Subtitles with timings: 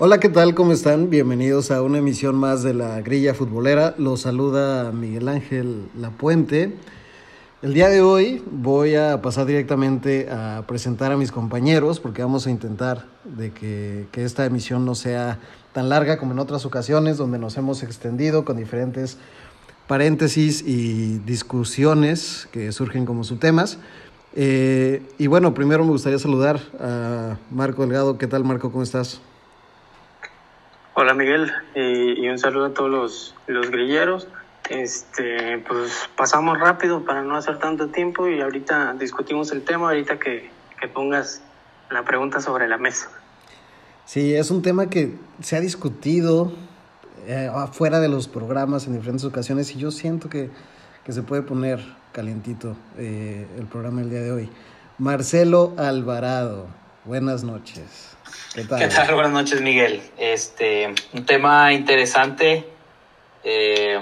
[0.00, 0.54] Hola, ¿qué tal?
[0.54, 1.10] ¿Cómo están?
[1.10, 3.96] Bienvenidos a una emisión más de la Grilla Futbolera.
[3.98, 6.76] Los saluda Miguel Ángel Lapuente.
[7.62, 12.46] El día de hoy voy a pasar directamente a presentar a mis compañeros porque vamos
[12.46, 15.40] a intentar de que, que esta emisión no sea
[15.72, 19.18] tan larga como en otras ocasiones donde nos hemos extendido con diferentes
[19.88, 23.78] paréntesis y discusiones que surgen como subtemas.
[24.36, 28.16] Eh, y bueno, primero me gustaría saludar a Marco Delgado.
[28.16, 28.70] ¿Qué tal, Marco?
[28.70, 29.20] ¿Cómo estás?
[31.00, 34.26] Hola Miguel y, un saludo a todos los, los grilleros.
[34.68, 40.18] Este, pues pasamos rápido para no hacer tanto tiempo y ahorita discutimos el tema, ahorita
[40.18, 41.40] que, que pongas
[41.88, 43.10] la pregunta sobre la mesa.
[44.06, 46.52] Sí, es un tema que se ha discutido
[47.28, 50.50] eh, afuera de los programas en diferentes ocasiones y yo siento que,
[51.04, 51.78] que se puede poner
[52.10, 54.50] calientito eh, el programa el día de hoy.
[54.98, 56.66] Marcelo Alvarado,
[57.04, 58.17] buenas noches.
[58.54, 58.78] ¿Qué tal?
[58.80, 59.14] ¿Qué tal?
[59.14, 60.02] Buenas noches, Miguel.
[60.16, 62.68] Este, un tema interesante
[63.44, 64.00] eh,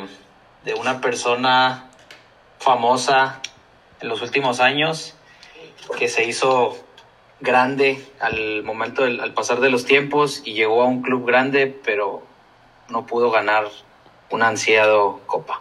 [0.64, 1.86] de una persona
[2.58, 3.40] famosa
[4.00, 5.14] en los últimos años
[5.98, 6.76] que se hizo
[7.40, 11.78] grande al momento del al pasar de los tiempos y llegó a un club grande,
[11.84, 12.22] pero
[12.88, 13.64] no pudo ganar
[14.30, 15.60] una ansiado copa.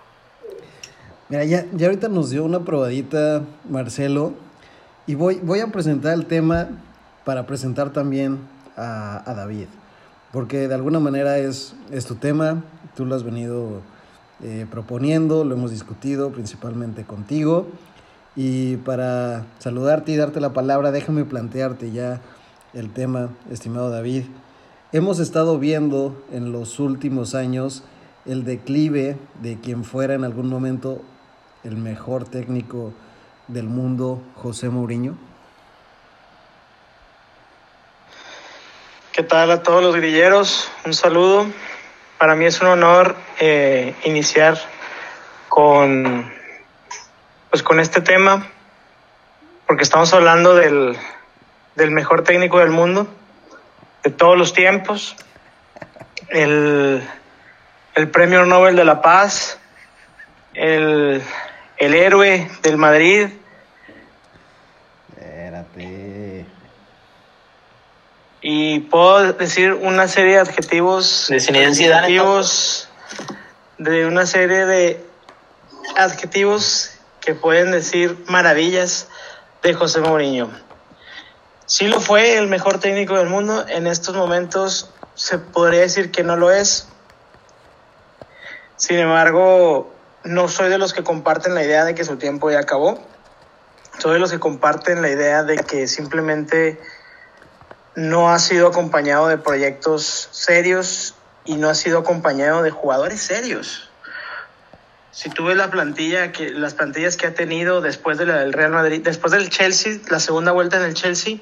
[1.30, 4.34] Mira, ya, ya ahorita nos dio una probadita Marcelo
[5.08, 6.70] y voy, voy a presentar el tema
[7.24, 9.68] para presentar también a, David,
[10.32, 12.64] porque de alguna manera es, es tu tema,
[12.96, 13.82] tú lo has venido
[14.44, 17.68] eh, proponiendo, lo hemos discutido principalmente contigo.
[18.36, 22.22] Y para saludarte y darte la palabra, déjame plantearte ya
[22.74, 24.26] el tema, estimado David.
[24.92, 27.84] Hemos estado viendo en los últimos años
[28.26, 31.02] el declive de quien fuera en algún momento
[31.64, 32.94] el mejor técnico
[33.48, 35.16] del mundo, José Mourinho.
[39.16, 40.70] ¿Qué tal a todos los grilleros?
[40.86, 41.48] Un saludo.
[42.18, 44.58] Para mí es un honor eh, iniciar
[45.48, 46.34] con,
[47.50, 48.46] pues con este tema,
[49.68, 50.98] porque estamos hablando del,
[51.76, 53.08] del mejor técnico del mundo,
[54.04, 55.16] de todos los tiempos,
[56.28, 57.02] el,
[57.94, 59.58] el Premio Nobel de la Paz,
[60.54, 61.24] el,
[61.78, 63.30] el héroe del Madrid,
[68.48, 72.88] y puedo decir una serie de adjetivos de adjetivos
[73.80, 75.04] de una serie de
[75.98, 76.92] adjetivos
[77.22, 79.08] que pueden decir maravillas
[79.64, 80.52] de José Mourinho.
[81.66, 86.24] Sí lo fue el mejor técnico del mundo, en estos momentos se podría decir que
[86.24, 86.88] no lo es.
[88.76, 89.92] Sin embargo,
[90.24, 93.00] no soy de los que comparten la idea de que su tiempo ya acabó.
[93.98, 96.80] Soy de los que comparten la idea de que simplemente
[97.96, 103.90] no ha sido acompañado de proyectos serios y no ha sido acompañado de jugadores serios.
[105.12, 108.52] Si tú ves la plantilla, que, las plantillas que ha tenido después de la del
[108.52, 111.38] Real Madrid, después del Chelsea, la segunda vuelta en el Chelsea,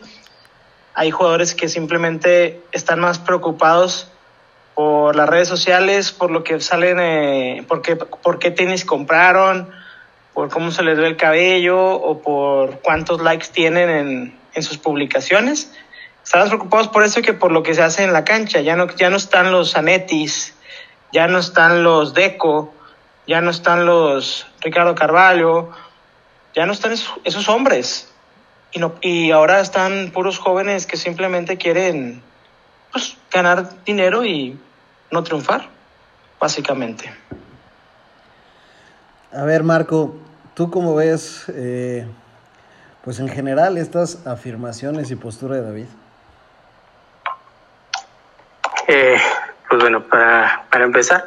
[0.94, 4.12] hay jugadores que simplemente están más preocupados
[4.76, 9.72] por las redes sociales, por lo que salen, eh, por, qué, por qué tenis compraron,
[10.36, 14.78] por cómo se les ve el cabello o por cuántos likes tienen en, en sus
[14.78, 15.72] publicaciones
[16.24, 18.62] Estamos preocupados por eso que por lo que se hace en la cancha.
[18.62, 20.54] Ya no, ya no están los Zanetis,
[21.12, 22.74] ya no están los Deco,
[23.28, 25.72] ya no están los Ricardo Carvalho,
[26.56, 28.10] ya no están esos, esos hombres.
[28.72, 32.24] Y, no, y ahora están puros jóvenes que simplemente quieren
[32.92, 34.58] pues, ganar dinero y
[35.12, 35.68] no triunfar,
[36.40, 37.14] básicamente.
[39.32, 40.16] A ver, Marco,
[40.54, 42.08] ¿tú cómo ves, eh,
[43.04, 45.86] pues en general, estas afirmaciones y postura de David?
[48.88, 49.18] Eh,
[49.70, 51.26] pues bueno, para, para empezar,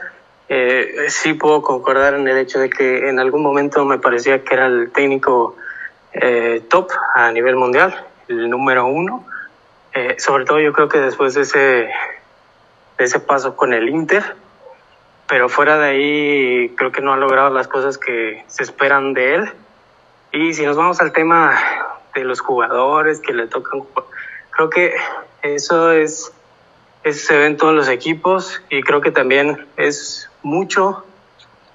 [0.49, 4.55] eh, sí puedo concordar en el hecho de que en algún momento me parecía que
[4.55, 5.57] era el técnico
[6.13, 9.27] eh, top a nivel mundial, el número uno.
[9.93, 14.37] Eh, sobre todo yo creo que después de ese, de ese paso con el Inter,
[15.27, 19.35] pero fuera de ahí creo que no ha logrado las cosas que se esperan de
[19.35, 19.53] él.
[20.31, 21.59] Y si nos vamos al tema
[22.15, 23.83] de los jugadores que le tocan,
[24.51, 24.95] creo que
[25.43, 26.33] eso es
[27.07, 31.05] eso se ve en todos los equipos y creo que también es mucho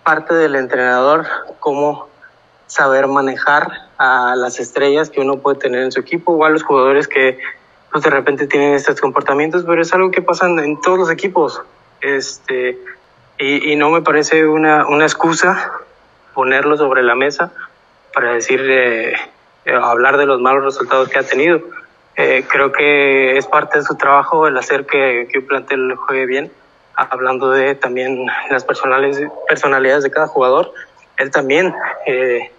[0.03, 1.25] parte del entrenador
[1.61, 2.09] cómo
[2.67, 6.63] saber manejar a las estrellas que uno puede tener en su equipo o a los
[6.63, 7.39] jugadores que
[7.93, 11.61] pues de repente tienen estos comportamientos, pero es algo que pasa en todos los equipos.
[12.01, 12.77] Este,
[13.37, 15.71] y, no me parece una, una excusa
[16.33, 17.53] ponerlo sobre la mesa
[18.13, 19.15] para decir, eh,
[19.81, 21.61] hablar de los malos resultados que ha tenido.
[22.17, 26.25] Eh, creo que es parte de su trabajo el hacer que, que un plantel juegue
[26.25, 26.51] bien,
[26.95, 30.73] hablando de también las personales, personalidades de cada jugador.
[31.17, 31.73] Él también
[32.05, 32.51] eh,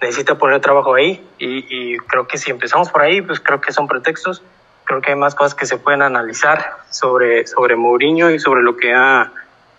[0.00, 3.72] necesita poner trabajo ahí y, y, creo que si empezamos por ahí, pues creo que
[3.72, 4.42] son pretextos.
[4.84, 8.76] Creo que hay más cosas que se pueden analizar sobre, sobre Mourinho y sobre lo
[8.76, 9.32] que ha,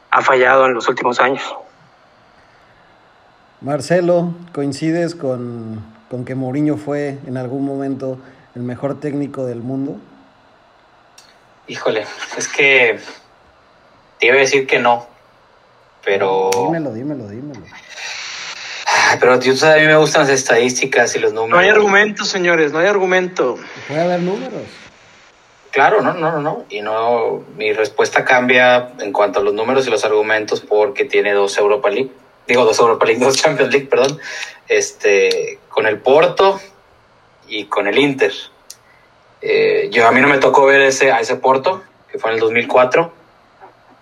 [0.09, 1.43] ha fallado en los últimos años.
[3.59, 8.17] Marcelo, ¿coincides con, con que Mourinho fue en algún momento
[8.55, 9.97] el mejor técnico del mundo?
[11.67, 12.05] Híjole,
[12.37, 12.99] es que
[14.19, 15.07] te iba a decir que no,
[16.03, 16.49] pero...
[16.53, 17.61] Dímelo, dímelo, dímelo.
[19.19, 21.51] Pero yo, a mí me gustan las estadísticas y los números.
[21.51, 23.57] No hay argumento, señores, no hay argumento.
[23.87, 24.63] Puede haber números.
[25.71, 26.65] Claro, no, no, no, no.
[26.69, 31.33] Y no, mi respuesta cambia en cuanto a los números y los argumentos porque tiene
[31.33, 32.11] dos Europa League.
[32.47, 34.19] Digo, dos Europa League, dos Champions League, perdón.
[34.67, 36.59] Este, con el Porto
[37.51, 38.33] y con el Inter.
[39.41, 42.35] Eh, yo a mí no me tocó ver ese, a ese Porto, que fue en
[42.35, 43.11] el 2004,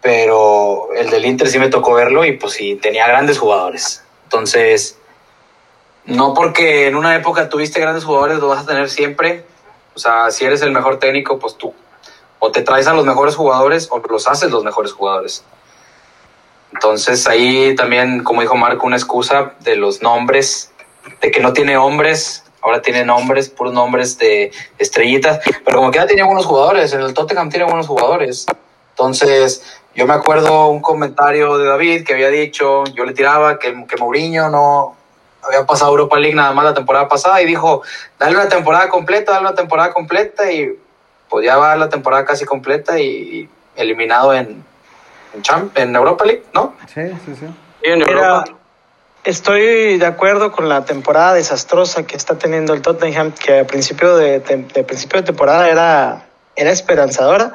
[0.01, 4.03] pero el del Inter sí me tocó verlo y pues sí, tenía grandes jugadores.
[4.25, 4.99] Entonces,
[6.05, 9.43] no porque en una época tuviste grandes jugadores, lo vas a tener siempre.
[9.95, 11.73] O sea, si eres el mejor técnico, pues tú
[12.39, 15.43] o te traes a los mejores jugadores o los haces los mejores jugadores.
[16.73, 20.71] Entonces ahí también, como dijo Marco, una excusa de los nombres,
[21.21, 25.99] de que no tiene hombres, ahora tiene nombres, puros nombres de estrellitas, pero como que
[25.99, 28.45] ya tenía buenos jugadores, en el Tottenham tiene buenos jugadores.
[28.91, 29.63] Entonces,
[29.95, 33.97] yo me acuerdo un comentario de David que había dicho, yo le tiraba que, que
[33.97, 34.95] Mourinho no
[35.41, 37.81] había pasado Europa League nada más la temporada pasada y dijo,
[38.17, 40.77] dale una temporada completa, dale una temporada completa y
[41.29, 44.63] pues ya va la temporada casi completa y eliminado en,
[45.33, 46.73] en, Champ, en Europa League, ¿no?
[46.93, 47.45] Sí, sí, sí.
[47.83, 48.45] Y en Europa,
[49.23, 54.15] estoy de acuerdo con la temporada desastrosa que está teniendo el Tottenham, que a principio
[54.15, 57.53] de, de, de principio de temporada era, era esperanzadora.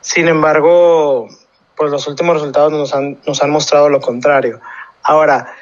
[0.00, 1.28] Sin embargo,
[1.76, 4.60] pues los últimos resultados nos han, nos han mostrado lo contrario.
[5.02, 5.54] Ahora,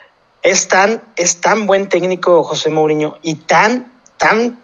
[0.42, 4.58] es tan, es tan buen técnico José Mourinho y tan, tan,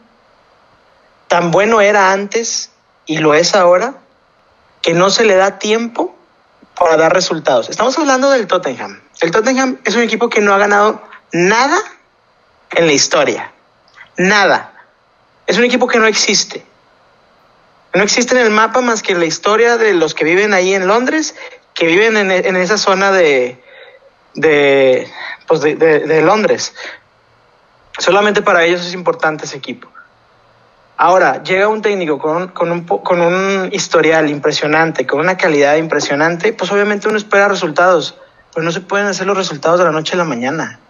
[1.28, 2.72] tan bueno era antes
[3.04, 3.94] y lo es ahora
[4.82, 6.15] que no se le da tiempo
[6.78, 7.68] para dar resultados.
[7.68, 9.00] Estamos hablando del Tottenham.
[9.20, 11.02] El Tottenham es un equipo que no ha ganado
[11.32, 11.78] nada
[12.70, 13.52] en la historia.
[14.16, 14.72] Nada.
[15.46, 16.64] Es un equipo que no existe.
[17.94, 20.86] No existe en el mapa más que la historia de los que viven ahí en
[20.86, 21.34] Londres,
[21.72, 23.62] que viven en, en esa zona de,
[24.34, 25.10] de,
[25.46, 26.74] pues de, de, Londres.
[27.98, 29.88] Solamente para ellos es importante ese equipo.
[30.98, 36.52] Ahora, llega un técnico con con, un, con un historial impresionante, con una calidad impresionante,
[36.54, 38.18] pues obviamente uno espera resultados,
[38.54, 40.80] pero no se pueden hacer los resultados de la noche a la mañana.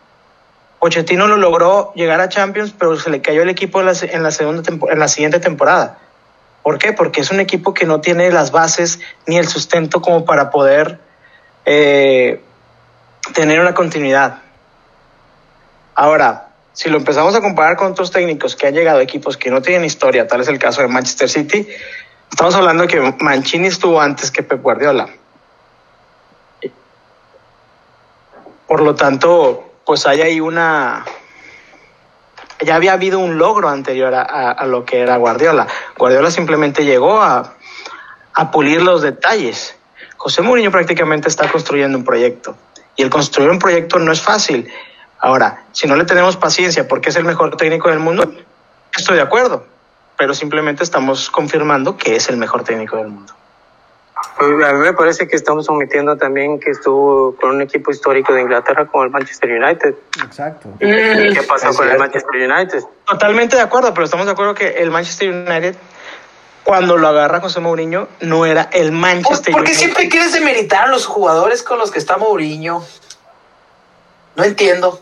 [0.78, 4.22] Pochettino lo logró llegar a Champions, pero se le cayó el equipo en la, en
[4.22, 5.98] la, segunda en la siguiente temporada.
[6.62, 6.92] ¿Por qué?
[6.92, 11.00] Porque es un equipo que no tiene las bases ni el sustento como para poder
[11.64, 12.40] eh,
[13.34, 14.42] tener una continuidad.
[15.94, 16.45] Ahora,
[16.76, 19.62] si lo empezamos a comparar con otros técnicos que han llegado a equipos que no
[19.62, 21.66] tienen historia, tal es el caso de Manchester City,
[22.30, 25.08] estamos hablando de que Mancini estuvo antes que Pep Guardiola.
[28.66, 31.06] Por lo tanto, pues hay ahí una...
[32.60, 35.66] Ya había habido un logro anterior a, lo que era Guardiola.
[35.96, 37.54] Guardiola simplemente llegó a,
[38.34, 39.74] a pulir los detalles.
[40.18, 42.54] José Mourinho prácticamente está construyendo un proyecto.
[42.96, 44.70] Y el construir un proyecto no es fácil.
[45.18, 48.32] Ahora, si no le tenemos paciencia porque es el mejor técnico del mundo,
[48.96, 49.66] estoy de acuerdo,
[50.16, 53.32] pero simplemente estamos confirmando que es el mejor técnico del mundo.
[54.38, 58.42] A mí me parece que estamos omitiendo también que estuvo con un equipo histórico de
[58.42, 59.94] Inglaterra como el Manchester United.
[60.22, 60.68] Exacto.
[60.78, 62.82] ¿Qué pasó con el Manchester United?
[63.06, 65.76] Totalmente de acuerdo, pero estamos de acuerdo que el Manchester United
[66.64, 69.78] cuando lo agarra José Mourinho no era el Manchester ¿Por, ¿por qué United.
[69.78, 72.84] siempre quieres demeritar a los jugadores con los que está Mourinho?
[74.34, 75.00] No entiendo.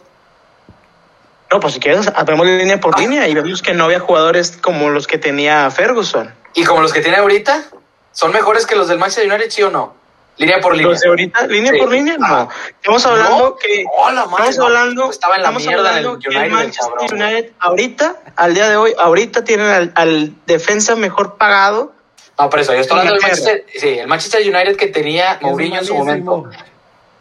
[1.51, 3.01] No, pues si quieres, vemos línea por Ah.
[3.01, 6.35] línea y vemos que no había jugadores como los que tenía Ferguson.
[6.55, 7.65] ¿Y como los que tiene ahorita?
[8.13, 9.95] ¿Son mejores que los del Manchester United, sí o no?
[10.37, 10.91] Línea por línea.
[10.91, 11.79] Los de ahorita, línea Sí.
[11.79, 12.27] por línea, no.
[12.27, 12.49] Ah.
[12.69, 13.57] Estamos hablando No.
[13.57, 16.45] que Hola, madre, estamos hablando, Estaba en la estamos mierda en el hablando que United,
[16.45, 17.23] el Manchester cabrón.
[17.23, 21.93] United ahorita, al día de hoy, ahorita tienen al, al defensa mejor pagado.
[22.37, 23.23] No, por eso, yo estoy hablando del.
[23.23, 26.51] Manchester, sí, el Manchester United que tenía Mourinho en su momento.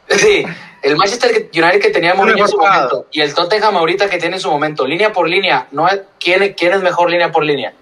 [0.10, 0.44] Sí,
[0.84, 4.36] el Manchester United que tenía Mourinho en su momento y el Tottenham ahorita que tiene
[4.36, 7.74] en su momento, línea por línea, no es- ¿quién, quién es mejor línea por línea?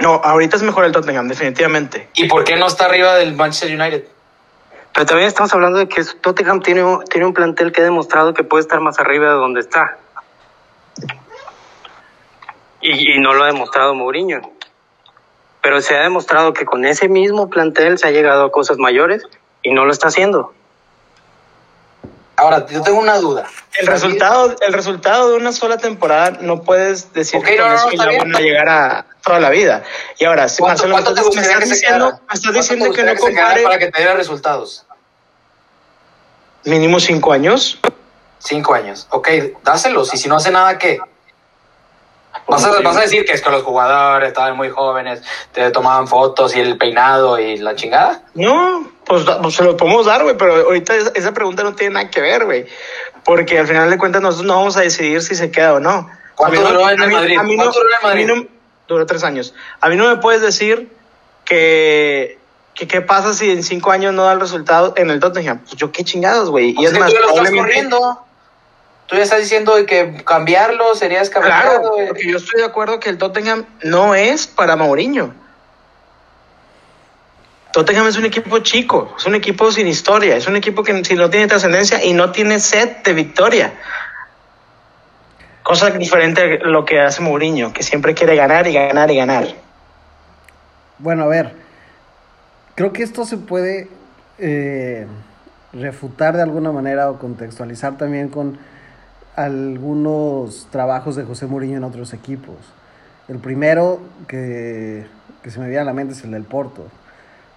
[0.00, 2.08] No, ahorita es mejor el Tottenham, definitivamente.
[2.14, 4.04] ¿Y por qué no está arriba del Manchester United?
[4.92, 8.34] Pero también estamos hablando de que Tottenham tiene, un- tiene un plantel que ha demostrado
[8.34, 9.98] que puede estar más arriba de donde está.
[12.86, 14.42] y, no lo ha demostrado Mourinho.
[15.62, 19.22] Pero se ha demostrado que con ese mismo plantel se ha llegado a cosas mayores
[19.62, 20.52] y no lo está haciendo.
[22.36, 23.46] Ahora, yo tengo una duda.
[23.78, 28.40] El resultado, el resultado de una sola temporada no puedes decir que no, van a
[28.40, 29.84] llegar a toda la vida.
[30.18, 31.14] Y ahora, si Marcelo, me estás
[31.68, 33.62] diciendo, me estás diciendo que no compare...
[33.62, 34.84] Para que te diera resultados.
[36.64, 37.78] Mínimo cinco años.
[38.38, 39.06] Cinco años.
[39.10, 39.28] Ok,
[39.62, 40.12] dáselos.
[40.12, 40.98] Y si no hace nada, ¿qué?
[42.46, 45.22] ¿Vas a, ¿Vas a, decir que es que los jugadores estaban muy jóvenes,
[45.52, 48.22] te tomaban fotos y el peinado y la chingada?
[48.34, 52.10] No, pues, pues, se lo podemos dar, güey, pero ahorita esa pregunta no tiene nada
[52.10, 52.66] que ver, güey.
[53.24, 56.10] Porque al final de cuentas nosotros no vamos a decidir si se queda o no.
[56.34, 57.36] ¿Cuánto duró en el Madrid?
[57.36, 58.48] ¿Cuánto duró en Madrid?
[58.86, 59.54] duró tres años.
[59.80, 60.90] A mí no me puedes decir
[61.44, 62.38] que,
[62.74, 65.60] que qué pasa si en cinco años no da el resultado en el Tottenham.
[65.60, 66.74] Pues yo qué chingados, güey.
[66.78, 68.26] y es más, tú lo estás corriendo.
[69.06, 71.62] Tú ya estás diciendo que cambiarlo sería escapar.
[71.62, 75.34] Claro, porque yo estoy de acuerdo que el Tottenham no es para Mourinho.
[77.72, 81.14] Tottenham es un equipo chico, es un equipo sin historia, es un equipo que si
[81.14, 83.74] no tiene trascendencia y no tiene sed de victoria.
[85.64, 89.48] Cosa diferente a lo que hace Mourinho, que siempre quiere ganar y ganar y ganar.
[90.98, 91.52] Bueno, a ver,
[92.76, 93.88] creo que esto se puede
[94.38, 95.06] eh,
[95.72, 98.58] refutar de alguna manera o contextualizar también con
[99.36, 102.56] algunos trabajos de José Mourinho en otros equipos.
[103.28, 105.06] El primero que,
[105.42, 106.86] que se me viene a la mente es el del Porto.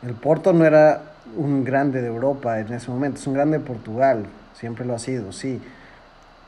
[0.04, 1.02] El Porto no era
[1.36, 5.00] un grande de Europa en ese momento, es un grande de Portugal, siempre lo ha
[5.00, 5.62] sido, sí,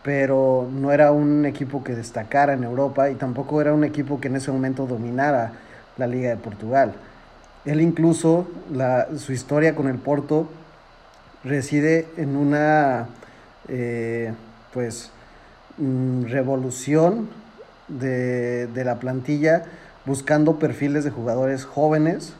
[0.03, 4.27] pero no era un equipo que destacara en Europa y tampoco era un equipo que
[4.27, 5.51] en ese momento dominara
[5.97, 6.93] la Liga de Portugal.
[7.65, 10.47] Él incluso, la, su historia con el Porto
[11.43, 13.07] reside en una,
[13.67, 14.33] eh,
[14.73, 15.11] pues,
[15.79, 17.29] mm, revolución
[17.87, 19.63] de, de la plantilla
[20.05, 22.33] buscando perfiles de jugadores jóvenes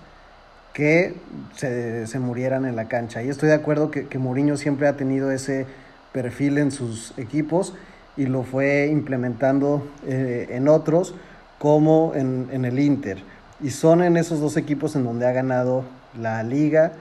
[0.73, 1.15] que
[1.55, 3.21] se, murieran en la cancha.
[3.23, 5.65] Y estoy de acuerdo que, que Mourinho siempre ha tenido ese
[6.13, 7.73] perfil en sus equipos
[8.17, 11.15] y lo fue implementando eh, en otros
[11.57, 13.17] como en, el Inter.
[13.61, 15.83] Y son en esos dos equipos en donde ha ganado
[16.17, 16.93] la liga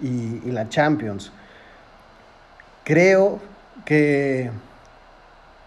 [0.00, 1.32] y, la Champions.
[2.84, 3.40] Creo
[3.84, 4.50] que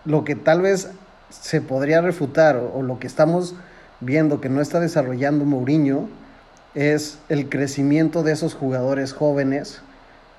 [0.05, 0.89] lo que tal vez
[1.29, 3.55] se podría refutar o, lo que estamos
[3.99, 6.09] viendo que no está desarrollando Mourinho
[6.75, 9.81] es el crecimiento de esos jugadores jóvenes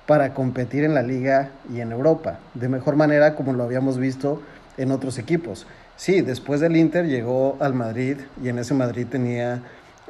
[0.07, 4.41] para competir en la liga y en Europa, de mejor manera como lo habíamos visto
[4.77, 5.67] en otros equipos.
[5.95, 9.61] Sí, después del Inter llegó al Madrid y en ese Madrid tenía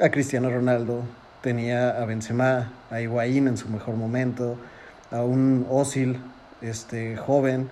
[0.02, 1.04] a Cristiano Ronaldo,
[1.42, 4.58] tenía a Benzema, a Higuaín en su mejor momento,
[5.12, 6.18] a un Osil
[6.62, 7.70] este, joven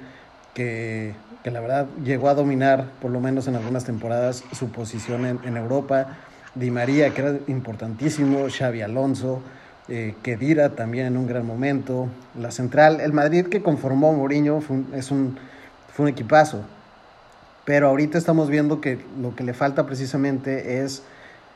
[0.53, 5.25] que, que, la verdad llegó a dominar, por lo menos en algunas temporadas, su posición
[5.25, 6.17] en, Europa.
[6.55, 9.41] Di María, que era importantísimo, Xavi Alonso,
[9.87, 12.07] eh, Kedira también en un gran momento,
[12.39, 15.37] la central, el Madrid que conformó Mourinho fue un,
[15.93, 16.63] fue un equipazo,
[17.65, 21.03] pero ahorita estamos viendo que lo que le falta precisamente es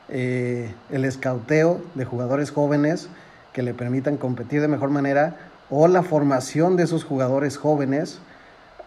[0.08, 3.08] eh, el escauteo de jugadores jóvenes
[3.52, 5.36] que le permitan competir de mejor manera
[5.70, 8.20] o la formación de esos jugadores jóvenes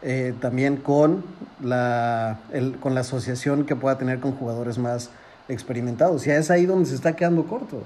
[0.01, 1.23] eh, también con
[1.61, 5.11] la, el, con la asociación que pueda tener con jugadores más
[5.47, 6.27] experimentados.
[6.27, 7.83] Y es ahí donde se está quedando corto.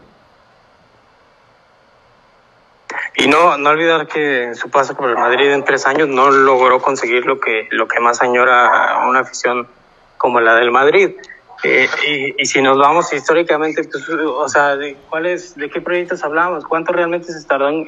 [3.16, 6.32] Y no, no olvidar que en su paso por el Madrid en tres años no
[6.32, 9.68] logró conseguir lo que, lo que más añora una afición
[10.18, 11.12] como la del Madrid.
[11.64, 16.24] Eh, y, y, si nos vamos históricamente, pues, o sea, ¿de, cuáles, ¿de qué proyectos
[16.24, 16.66] hablamos?
[16.66, 17.88] ¿Cuánto realmente se tardó en,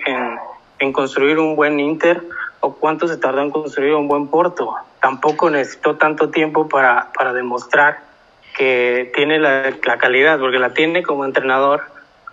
[0.77, 2.21] en, construir un buen Inter?
[2.65, 4.73] ¿O cuánto se tardó en construir un buen Porto?
[5.01, 7.99] Tampoco necesitó tanto tiempo para, para demostrar
[8.55, 11.81] que tiene la, la, calidad, porque la tiene como entrenador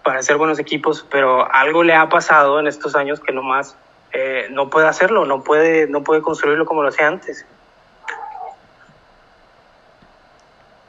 [0.04, 3.74] para hacer buenos equipos, pero algo le ha pasado en estos años que nomás
[4.12, 7.44] eh, no puede hacerlo, no puede, no puede construirlo como lo hacía antes.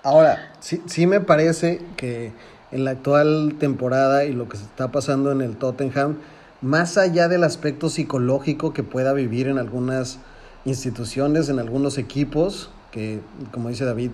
[0.04, 2.32] Ahora, sí, sí me parece que
[2.72, 6.20] en la actual temporada y lo que se está pasando en el Tottenham,
[6.62, 10.20] más allá del aspecto psicológico que pueda vivir en algunas
[10.64, 13.20] instituciones, en algunos equipos, que
[13.52, 14.12] como dice David,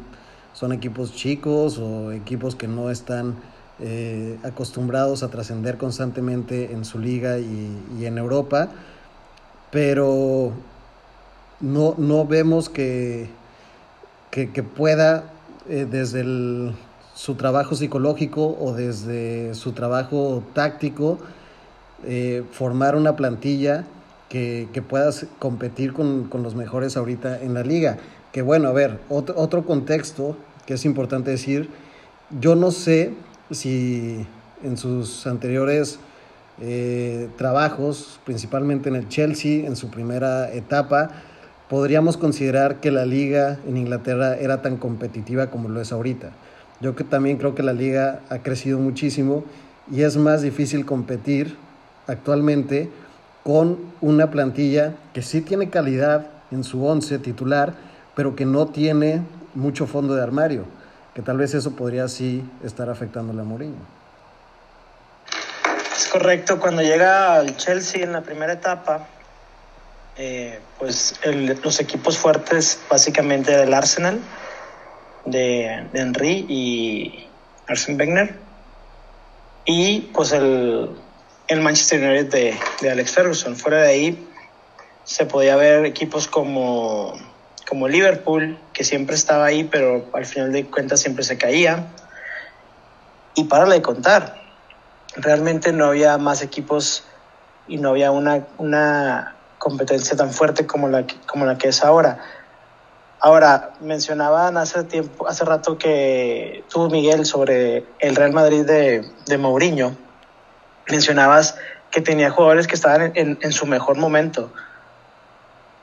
[0.54, 3.36] son equipos chicos o equipos que no están
[3.80, 8.70] eh, acostumbrados a trascender constantemente en su liga y, en Europa,
[9.72, 10.54] pero
[11.60, 13.30] no, no vemos que,
[14.32, 15.26] que, pueda
[15.70, 16.24] eh, desde
[17.14, 21.20] su trabajo psicológico o desde su trabajo táctico
[22.06, 23.86] eh, formar una plantilla
[24.30, 27.98] que, que pueda competir con, con, los mejores ahorita en la liga.
[28.32, 31.70] Que bueno, a ver, otro, otro contexto que es importante decir.
[32.40, 33.14] Yo no sé
[33.52, 34.26] si
[34.64, 36.00] en sus anteriores
[36.60, 41.12] eh, trabajos, principalmente en el Chelsea, en su primera etapa,
[41.70, 46.32] podríamos considerar que la liga en Inglaterra era tan competitiva como lo es ahorita.
[46.82, 49.44] Yo que también creo que la liga ha crecido muchísimo
[49.92, 51.56] y es más difícil competir
[52.08, 52.90] actualmente
[53.44, 57.74] con una plantilla que sí tiene calidad en su once titular,
[58.16, 59.22] pero que no tiene
[59.54, 60.66] mucho fondo de armario,
[61.14, 63.98] que tal vez eso podría sí estar afectando a Mourinho.
[65.96, 69.08] Es correcto, cuando llega al Chelsea en la primera etapa,
[70.18, 71.20] eh, pues
[71.64, 74.20] los equipos fuertes básicamente del Arsenal,
[75.26, 77.28] de, de Henry y
[77.68, 78.36] Arsene Wenger,
[79.66, 80.90] y pues el,
[81.48, 83.56] el Manchester United de, de, Alex Ferguson.
[83.56, 84.28] Fuera de ahí
[85.04, 87.14] se podía ver equipos como,
[87.68, 91.88] como Liverpool, que siempre estaba ahí, pero al final de cuentas siempre se caía.
[93.36, 94.42] Y para de contar,
[95.16, 97.06] realmente no había más equipos
[97.68, 102.20] y no había una, una competencia tan fuerte como la, como la que es ahora.
[103.20, 109.38] Ahora, mencionaban hace tiempo, hace rato que tú, Miguel, sobre el Real Madrid de, de
[109.38, 110.07] Mourinho
[110.90, 111.56] mencionabas
[111.92, 114.52] que tenía jugadores que estaban en, en, su mejor momento.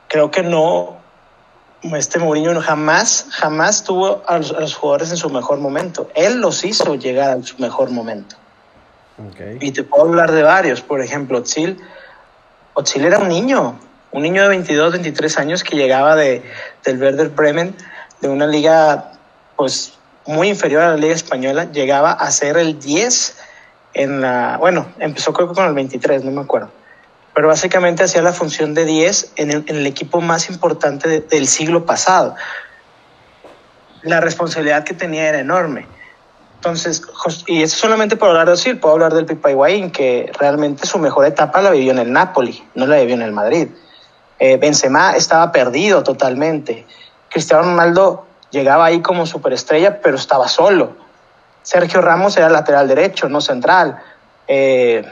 [0.07, 0.97] Creo que no,
[1.93, 6.09] este Mourinho jamás, jamás tuvo a los, a los, jugadores en su mejor momento.
[6.15, 8.35] Él los hizo llegar a su mejor momento.
[9.31, 9.57] Okay.
[9.61, 10.81] Y te puedo hablar de varios.
[10.81, 11.79] Por ejemplo, Otzil.
[12.73, 13.79] Otzil era un niño,
[14.11, 16.43] un niño de 22, 23 años que llegaba de,
[16.83, 17.75] del Werder Bremen,
[18.21, 19.13] de una liga
[19.55, 19.93] pues
[20.25, 23.37] muy inferior a la liga española, llegaba a ser el 10
[24.59, 26.69] bueno, empezó creo que con el 23, no me acuerdo,
[27.33, 31.85] pero básicamente hacía la función de 10 en el, equipo más importante de, del siglo
[31.85, 32.35] pasado.
[34.01, 35.87] La responsabilidad que tenía era enorme.
[36.55, 37.03] Entonces,
[37.47, 40.97] y eso solamente por hablar de Osil, puedo hablar del Pipa Higuaín, que realmente su
[40.97, 43.67] mejor etapa la vivió en el Napoli, no la vivió en el Madrid.
[44.39, 46.85] Eh, Benzema estaba perdido totalmente.
[47.29, 51.04] Cristiano Ronaldo llegaba ahí como superestrella, pero estaba solo.
[51.65, 53.97] Sergio Ramos era lateral derecho, no central.
[54.47, 55.03] Eh,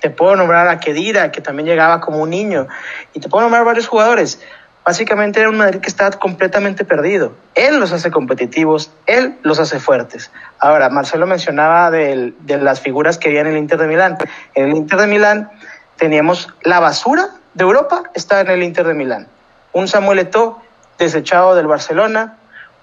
[0.00, 2.66] te puedo nombrar a Kedira, que también llegaba como un niño.
[3.14, 4.40] Y te puedo nombrar varios jugadores.
[4.84, 7.34] Básicamente era un Madrid que estaba completamente perdido.
[7.54, 10.32] Él los hace competitivos, él los hace fuertes.
[10.58, 14.18] Ahora, Marcelo mencionaba de, las figuras que había en el Inter de Milán.
[14.56, 15.50] En el Inter de Milán
[15.96, 19.28] teníamos la basura de Europa, estaba en el Inter de Milán.
[19.72, 20.60] Un Samuel Eto'o
[20.98, 22.38] desechado del Barcelona,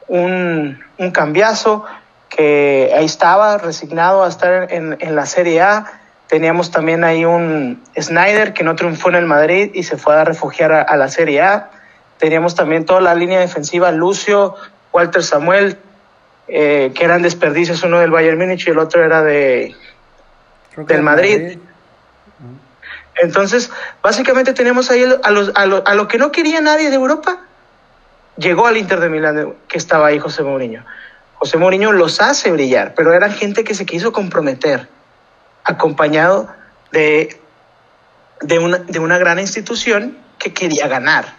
[0.08, 1.86] un, un cambiazo
[2.36, 5.86] que ahí estaba resignado a estar en, en la Serie A.
[6.26, 10.24] Teníamos también ahí un Snyder que no triunfó en el Madrid y se fue a
[10.24, 11.70] refugiar a, a la Serie A
[12.22, 14.56] teníamos también toda la línea defensiva, Lucio,
[14.94, 15.76] Walter Samuel,
[16.48, 19.76] eh, que eran desperdicios, uno del Bayern Múnich y el otro era de
[20.78, 21.41] del Madrid.
[21.41, 21.60] Madrid.
[23.24, 23.72] Entonces,
[24.04, 27.39] básicamente tenemos ahí a, los, a, lo, a lo que no quería nadie de Europa,
[28.38, 30.86] llegó al Inter de Milán, que estaba ahí José Mourinho.
[31.41, 34.88] José Mourinho los hace brillar, pero eran gente que se quiso comprometer,
[35.63, 36.54] acompañado
[36.91, 37.41] de,
[38.41, 41.34] de, una, de una gran institución que quería ganar.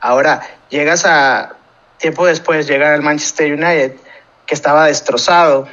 [0.00, 1.56] Ahora, llegas a,
[1.98, 3.96] tiempo después, llega el Manchester United,
[4.46, 5.66] que estaba destrozado,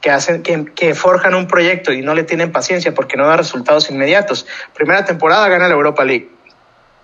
[0.00, 3.36] que, hacen, que, que, forjan un proyecto y no le tienen paciencia porque no da
[3.36, 4.44] resultados inmediatos.
[4.74, 6.30] Primera temporada gana la Europa League.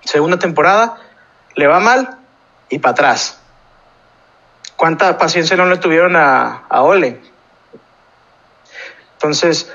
[0.04, 0.96] Segunda temporada
[1.54, 2.18] le va mal
[2.68, 3.39] y para atrás.
[4.80, 7.20] ¿Cuánta paciencia no le tuvieron a, a Ole?
[9.12, 9.70] Entonces,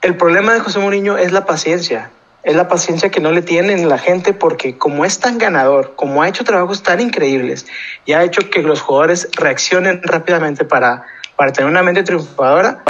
[0.00, 2.10] el problema de José Mourinho es la paciencia
[2.42, 6.22] es la paciencia que no le tienen la gente porque como es tan ganador, como
[6.22, 7.66] ha hecho trabajos tan increíbles
[8.06, 12.84] y ha hecho que los jugadores reaccionen rápidamente para, para tener una mente triunfadora,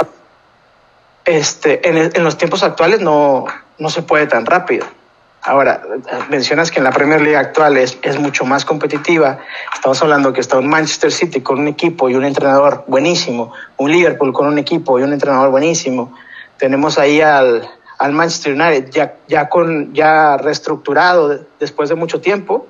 [1.25, 3.45] este, en, en los tiempos actuales no,
[3.77, 4.85] no se puede tan rápido.
[5.47, 5.81] Ahora,
[6.29, 9.39] mencionas que en la Premier League actual es, es mucho más competitiva.
[9.73, 13.89] Estamos hablando que está un Manchester City con un equipo y un entrenador buenísimo, un
[13.89, 16.13] Liverpool con un equipo y un entrenador buenísimo.
[16.57, 17.65] Tenemos ahí al,
[17.97, 22.67] al Manchester United, ya, con, ya reestructurado después de mucho tiempo,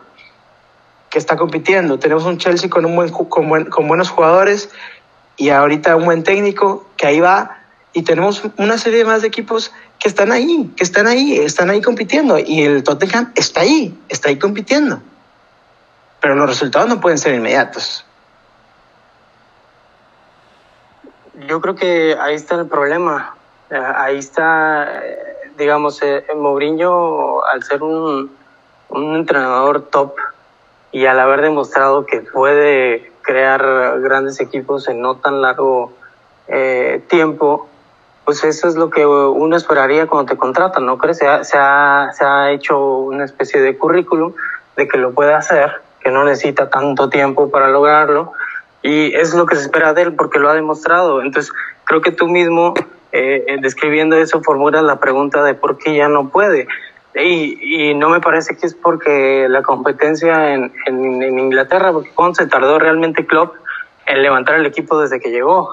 [1.09, 1.97] que está compitiendo.
[1.97, 4.69] Tenemos un Chelsea con, un buen, con, buen, con buenos jugadores
[5.35, 7.57] y ahorita un buen técnico que ahí va.
[7.93, 11.81] Y tenemos una serie más de equipos que están ahí, que están ahí, están ahí
[11.81, 12.37] compitiendo.
[12.37, 15.01] Y el Tottenham está ahí, está ahí compitiendo.
[16.19, 18.05] Pero los resultados no pueden ser inmediatos.
[21.47, 23.35] Yo creo que ahí está el problema.
[23.69, 25.03] Ahí está,
[25.57, 28.31] digamos, eh, Mourinho, al ser un,
[28.89, 30.15] un entrenador top
[30.91, 35.91] y al haber demostrado que puede crear grandes equipos en no tan largo
[36.47, 37.67] eh, tiempo,
[38.27, 41.19] pues eso es lo que uno esperaría cuando te contratan, ¿no crees?
[41.19, 44.33] Se ha, hecho una especie de currículum
[44.75, 48.33] de que lo puede hacer, que no necesita tanto tiempo para lograrlo,
[48.83, 51.21] y es lo que se espera de él porque lo ha demostrado.
[51.21, 51.53] Entonces,
[51.85, 52.73] creo que tú mismo,
[53.13, 56.67] eh, eh describiendo eso, formulas la pregunta de por qué ya no puede.
[57.15, 62.77] Y, y, no me parece que es porque la competencia en, Inglaterra, porque se tardó
[62.77, 63.55] realmente Klopp
[64.05, 65.69] en levantar el equipo desde que llegó,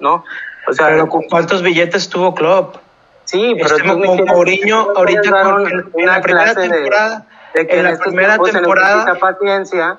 [0.00, 0.24] ¿no?
[0.68, 2.76] O sea, pero ¿cuántos billetes tuvo Klopp?
[3.24, 7.78] Sí, pero este, como Mourinho ahorita con, en, en la primera temporada, de, de que
[7.78, 9.98] en, la primera temporada paciencia,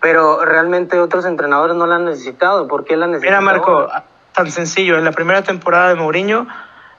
[0.00, 2.68] pero realmente otros entrenadores no la han necesitado.
[2.68, 3.40] ¿Por qué la han necesitado?
[3.40, 3.88] Mira, Marco,
[4.32, 6.46] tan sencillo, en la primera temporada de Mourinho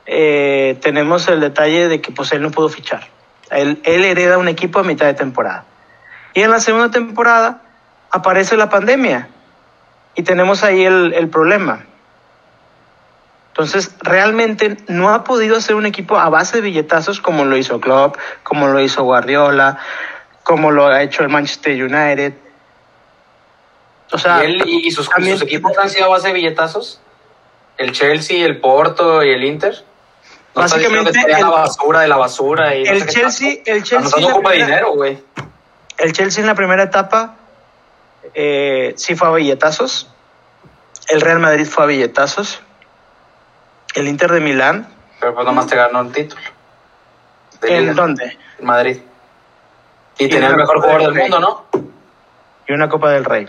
[0.06, 3.08] eh, tenemos el detalle de que pues él no pudo fichar.
[3.50, 5.66] Él, él hereda un equipo a mitad de temporada.
[6.34, 7.62] Y en la segunda temporada
[8.10, 9.30] aparece la pandemia
[10.16, 11.86] y tenemos ahí el, el problema.
[13.62, 17.80] Entonces, realmente no ha podido hacer un equipo a base de billetazos como lo hizo
[17.80, 19.78] Klopp, como lo hizo Guardiola,
[20.44, 22.34] como lo ha hecho el Manchester United.
[24.12, 26.34] O sea, ¿Y, él, y, y sus, también, sus, equipos han sido a base de
[26.34, 27.00] billetazos?
[27.78, 29.76] ¿El Chelsea, el Porto y el Inter?
[30.56, 32.76] No Básicamente, que el, la basura de la basura.
[32.76, 35.20] Y el, no sé Chelsea, el Chelsea, no ocupa primera, dinero, güey.
[35.98, 37.36] El Chelsea en la primera etapa
[38.34, 40.10] eh, sí fue a billetazos.
[41.10, 42.62] El Real Madrid fue a billetazos.
[43.96, 44.88] El Inter de Milán.
[45.20, 46.42] Pero pues nomás te ganó el título.
[47.64, 48.38] ¿En dónde?
[48.60, 48.98] En Madrid.
[50.18, 51.66] Y, y tenía el mejor jugador del mundo, ¿no?
[52.68, 53.48] Y una Copa del Rey.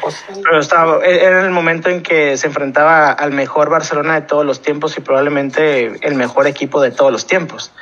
[0.00, 4.44] Pues, Pero estaba, era el momento en que se enfrentaba al mejor Barcelona de todos
[4.46, 7.72] los tiempos y probablemente el mejor equipo de todos los tiempos.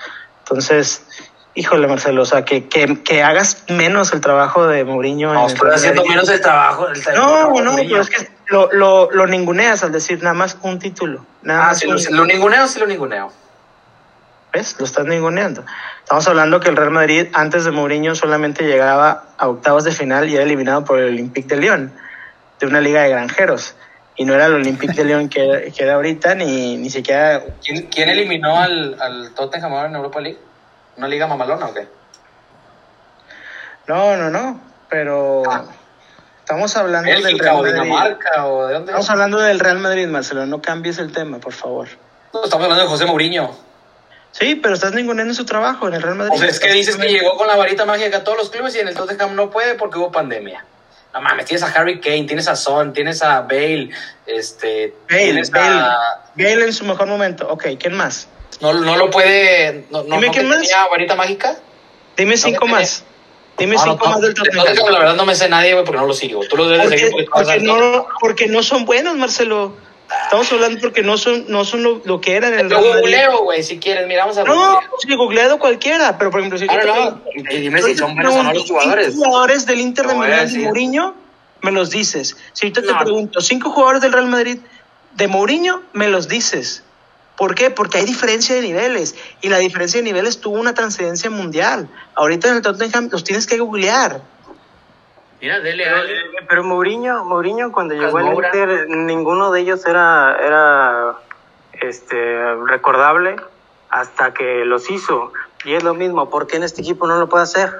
[0.40, 1.29] Entonces,
[1.61, 5.35] híjole, Marcelo, o sea, que, que, que hagas menos el trabajo de Mourinho.
[5.35, 6.88] No, estoy haciendo menos el trabajo.
[6.88, 10.79] El no, no, pero es que lo, lo, lo, ninguneas al decir nada más un
[10.79, 11.27] título.
[11.42, 11.94] Nada ah, más sí, un...
[11.94, 13.31] lo, lo ninguneo, sí lo ninguneo.
[14.53, 14.77] ¿Ves?
[14.79, 15.64] Lo estás ninguneando.
[16.03, 20.29] Estamos hablando que el Real Madrid antes de Mourinho solamente llegaba a octavos de final
[20.31, 21.92] y era eliminado por el Olympique de Lyon,
[22.59, 23.77] de una liga de granjeros.
[24.16, 27.42] Y no era el Olympique de Lyon que, que era ahorita, ni, ni siquiera...
[27.62, 30.38] ¿Quién, ¿Quién, eliminó al, al Tottenham ahora en Europa League?
[31.00, 31.88] ¿Una liga mamalona o qué?
[33.86, 34.60] No, no, no,
[34.90, 35.42] pero...
[35.50, 35.64] Ah.
[36.40, 37.80] Estamos hablando Bélgica del Real o Madrid.
[37.80, 38.92] Dinamarca o de dónde?
[38.92, 40.44] Estamos hablando del Real Madrid, Marcelo.
[40.44, 41.88] No cambies el tema, por favor.
[42.34, 43.56] No, estamos hablando de José Mourinho.
[44.32, 46.34] Sí, pero estás ninguneando su trabajo en el Real Madrid.
[46.34, 48.76] O sea, es que dices que llegó con la varita mágica a todos los clubes
[48.76, 50.66] y en el Tottenham no puede porque hubo pandemia.
[51.14, 53.88] No mames, tienes a Harry Kane, tienes a Son, tienes a Bale,
[54.26, 54.94] este...
[55.08, 55.96] Bale, tienes Bale, a...
[56.34, 57.48] Bale en su mejor momento.
[57.48, 58.28] Ok, ¿quién más?
[58.61, 59.85] No, no lo puede...
[59.90, 60.61] No, no, Dime no quién que más.
[60.61, 61.57] tenía varita mágica?
[62.16, 63.05] Dime cinco más.
[63.59, 64.66] Dime No, no, cinco no, más del de Tottenham.
[64.66, 66.40] Tottenham, la verdad no me sé nadie, güey, porque no lo sigo.
[66.49, 69.75] Tú lo debes de seguir Porque, porque porque no, porque no son buenos, Marcelo.
[70.25, 72.85] Estamos hablando porque no son, no son lo, lo que eran en el Te Real
[72.88, 73.01] Madrid.
[73.03, 74.90] googleo, güey, si quieres, miramos a No, googlear.
[74.99, 77.94] sí, googleado cualquiera, pero por ejemplo, si yo Ah, te no, no, y dime si
[77.96, 79.14] son buenos o no los cinco jugadores.
[79.14, 80.62] jugadores del Inter de Te Milán.
[80.64, 81.14] Mourinho,
[81.62, 82.37] me los dices.
[82.53, 82.99] Si ahorita te No.
[82.99, 84.59] pregunto, cinco jugadores del Real Madrid
[85.12, 86.83] de Mourinho, me los dices.
[87.40, 87.70] ¿Por qué?
[87.70, 91.88] Porque hay diferencia de niveles y la diferencia de niveles tuvo una trascendencia mundial.
[92.14, 94.20] Ahorita en el Tottenham los tienes que googlear.
[95.40, 96.12] Mira, dele, Pero, dale.
[96.12, 98.35] eh, pero Mourinho, Mourinho cuando llegó al.
[98.35, 101.14] Inter, ninguno de ellos era, era
[101.81, 103.37] este, recordable
[103.88, 105.33] hasta que los hizo.
[105.64, 107.72] Y es lo mismo, ¿por qué en este equipo no lo puede hacer?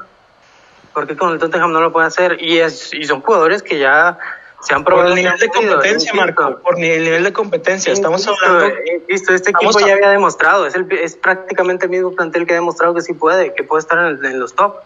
[0.95, 2.43] ¿Por qué con el Tottenham no lo puede hacer?
[2.43, 4.17] Y, es, y son jugadores que ya
[4.63, 5.09] se han Por probado.
[5.11, 6.17] el nivel de competencia, insisto.
[6.17, 6.59] Marco.
[6.63, 7.93] Por el nivel de competencia.
[7.93, 8.67] Estamos Insisto, hablando.
[8.77, 12.13] eh, Insisto, este estamos equipo a- ya había demostrado, es, el, es prácticamente el mismo
[12.13, 14.77] plantel que ha demostrado que sí puede, que puede estar en, en los top.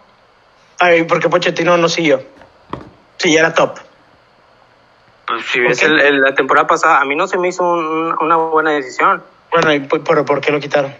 [0.78, 2.22] Ay, porque Pochettino no siguió.
[3.18, 3.78] Sí, ya era top.
[5.26, 5.86] Pues si ¿Por ves qué?
[5.86, 9.22] el- el- la temporada pasada, a mí no se me hizo un- una buena decisión.
[9.50, 10.94] Bueno, ¿y por, por- por qué lo quitaron?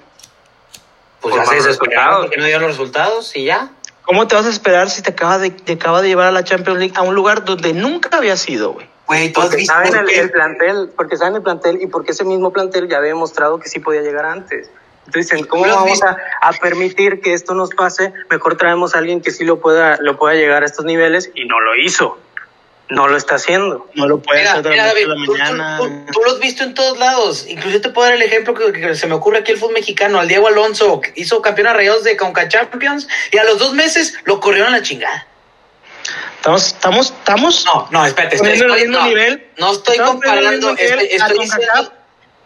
[1.21, 3.71] Pues Por ya se desesperaron porque no dieron los resultados y ya.
[4.05, 6.45] ¿Cómo te vas a esperar si te acaba de, te acaba de llevar a la
[6.45, 8.87] Champions League a un lugar donde nunca había sido, güey?
[9.07, 12.25] Güey, tú has Porque visto saben el, plantel, porque saben el plantel y porque ese
[12.25, 14.71] mismo plantel ya había demostrado que sí podía llegar antes.
[15.07, 18.13] Entonces dicen, ¿cómo ¿Lo has vamos a, a permitir que esto nos pase?
[18.31, 21.45] Mejor traemos a alguien que sí lo pueda, lo pueda llegar a estos niveles y
[21.45, 22.19] no lo hizo.
[22.91, 23.89] No lo está haciendo.
[23.95, 25.77] No lo puedes Mira, hacer de mira, la David, la tú, mañana.
[25.79, 27.47] tú- tú lo has visto en todos lados.
[27.49, 30.21] Incluso te puedo dar el ejemplo que, que se me ocurre aquí el fútbol mexicano.
[30.21, 33.73] Al Diego Alonso que hizo campeón a rayados de Conca Champions y a los dos
[33.73, 35.27] meses lo corrieron a la chingada.
[36.37, 37.65] Estamos, estamos, estamos.
[37.65, 38.37] No, no, espérate.
[38.37, 39.47] Estoy, no, nivel.
[39.57, 40.75] no estoy comparando.
[40.77, 41.93] Estoy, diciendo,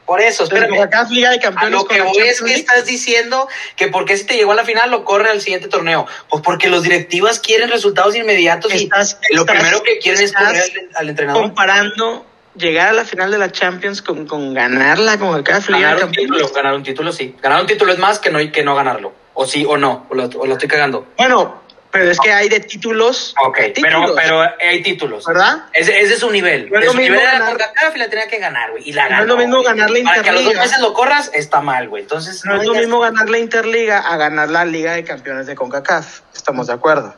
[0.09, 0.71] Por eso, espérame.
[0.71, 1.79] CONCACAF Liga de Campeones.
[1.79, 4.55] A lo que voy es que estás diciendo que por qué si te llegó a
[4.55, 6.07] la final lo corre al siguiente torneo.
[6.31, 10.33] Pues porque los directivas quieren resultados inmediatos y Estás- lo estás- primero que quieren es
[10.33, 11.43] correr al, al entrenador.
[11.43, 12.25] comparando
[12.57, 16.15] llegar a la final de la Champions con, con ganarla con de Ganar un Campeones.
[16.17, 17.37] título, ganar un título, sí.
[17.43, 19.13] Ganar un título es más que no, que no ganarlo.
[19.35, 21.07] O sí o no, o lo, o lo estoy cagando.
[21.19, 23.35] Bueno, pero es que hay de títulos.
[23.45, 25.25] Ok, títulos, pero hay títulos.
[25.27, 25.65] ¿Verdad?
[25.73, 26.71] Ese, ese es su nivel.
[26.71, 28.89] No es lo su mismo nivel era la CONCACAF y la tenía que ganar, güey.
[28.89, 29.23] Y la No ganó.
[29.23, 30.61] es lo mismo ganar la Para que a los dos Interliga.
[30.63, 32.03] meses lo corras, está mal, güey.
[32.03, 35.55] Entonces, No es lo mismo ganar la Interliga a ganar la Liga de Campeones de
[35.55, 36.21] CONCACAF.
[36.35, 37.15] Estamos de acuerdo.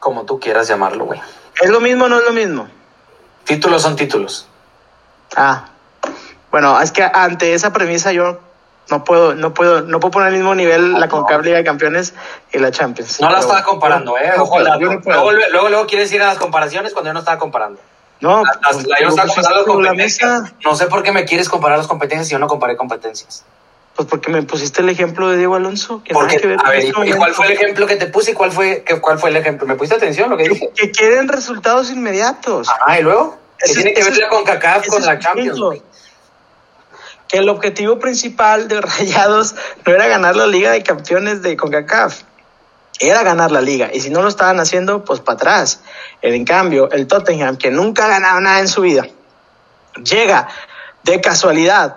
[0.00, 1.20] Como tú quieras llamarlo, güey.
[1.62, 2.68] ¿Es lo mismo o no es lo mismo?
[3.44, 4.46] Títulos son títulos.
[5.36, 5.64] Ah,
[6.50, 8.40] bueno, es que ante esa premisa yo
[8.90, 12.14] no puedo, no puedo, no puedo poner al mismo nivel la CONCACAF Liga de Campeones
[12.52, 13.20] y la Champions.
[13.20, 14.32] No la estaba comparando, ¿eh?
[14.36, 17.20] no Ojo, la- no luego, luego, luego quieres ir a las comparaciones cuando yo no
[17.20, 17.80] estaba comparando.
[18.20, 20.42] No, Las- las- pues, yo no lo estaba pusiste comparando las la competencias.
[20.42, 23.44] mesa, No sé por qué me quieres comparar las competencias si yo no comparé competencias.
[23.96, 26.02] Pues porque me pusiste el ejemplo de Diego Alonso.
[26.04, 28.34] Que Porque, que ver a ver, ¿y cuál fue el ejemplo que te puse y
[28.34, 29.66] cuál fue, cuál fue el ejemplo?
[29.68, 30.70] ¿Me pusiste atención lo que dije?
[30.74, 32.68] Que quieren resultados inmediatos.
[32.86, 33.38] Ah, y luego.
[33.58, 35.58] ¿Qué Ese- tiene que ver la CONCACAF con la Champions?
[35.60, 35.84] punto.
[37.28, 39.54] Que el objetivo principal de Rayados
[39.86, 42.22] no era ganar la Liga de Campeones de CONCACAF.
[43.00, 43.90] Era ganar la liga.
[43.92, 45.80] Y si no lo estaban haciendo, pues para atrás.
[46.22, 49.08] En cambio, el Tottenham, que nunca ha ganado nada en su vida,
[50.04, 50.48] llega
[51.02, 51.96] de casualidad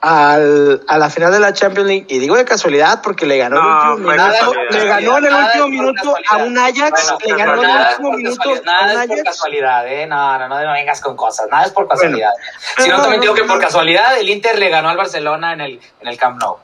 [0.00, 2.06] al, a la final de la Champions League.
[2.08, 4.28] Y digo de casualidad porque le ganó No, el último minuto.
[4.28, 4.70] casualidad.
[4.70, 7.14] Le ganó en el Nada último minuto a un Ajax.
[7.14, 10.06] Bueno, le ganó en el último por minuto Nada es por casualidad, ¿eh?
[10.06, 11.48] No, no, no vengas con cosas.
[11.50, 12.30] Nada es por casualidad.
[12.76, 13.60] Bueno, si no, no, digo no, que por no.
[13.62, 16.56] casualidad el Inter le ganó al Barcelona en el, en el Camp Nou.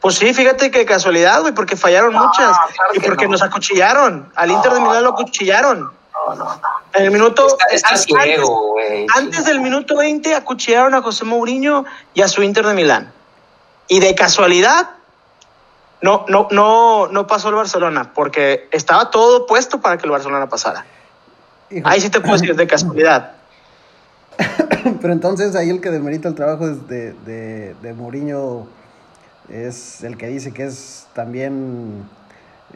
[0.00, 2.56] Pues sí, fíjate que casualidad, güey, porque fallaron No, muchas.
[2.74, 3.32] claro Y que porque no.
[3.32, 4.32] nos acuchillaron.
[4.34, 5.92] Al Inter de Milán lo acuchillaron.
[6.26, 6.60] No, no, no.
[6.94, 7.46] En el minuto.
[7.46, 9.06] Está, está antes, ciego, güey.
[9.16, 13.12] antes del minuto 20 acuchillaron a José Mourinho y a su Inter de Milán.
[13.88, 14.90] Y de casualidad.
[16.02, 20.48] No, no, no, no pasó el Barcelona, porque estaba todo puesto para que el Barcelona
[20.48, 20.86] pasara.
[21.70, 23.32] Hijo, Ahí sí te puedo decir de casualidad.
[25.00, 28.66] Pero entonces ahí el que demerita el trabajo es de, de, de Mourinho
[29.50, 32.04] es el que dice que es también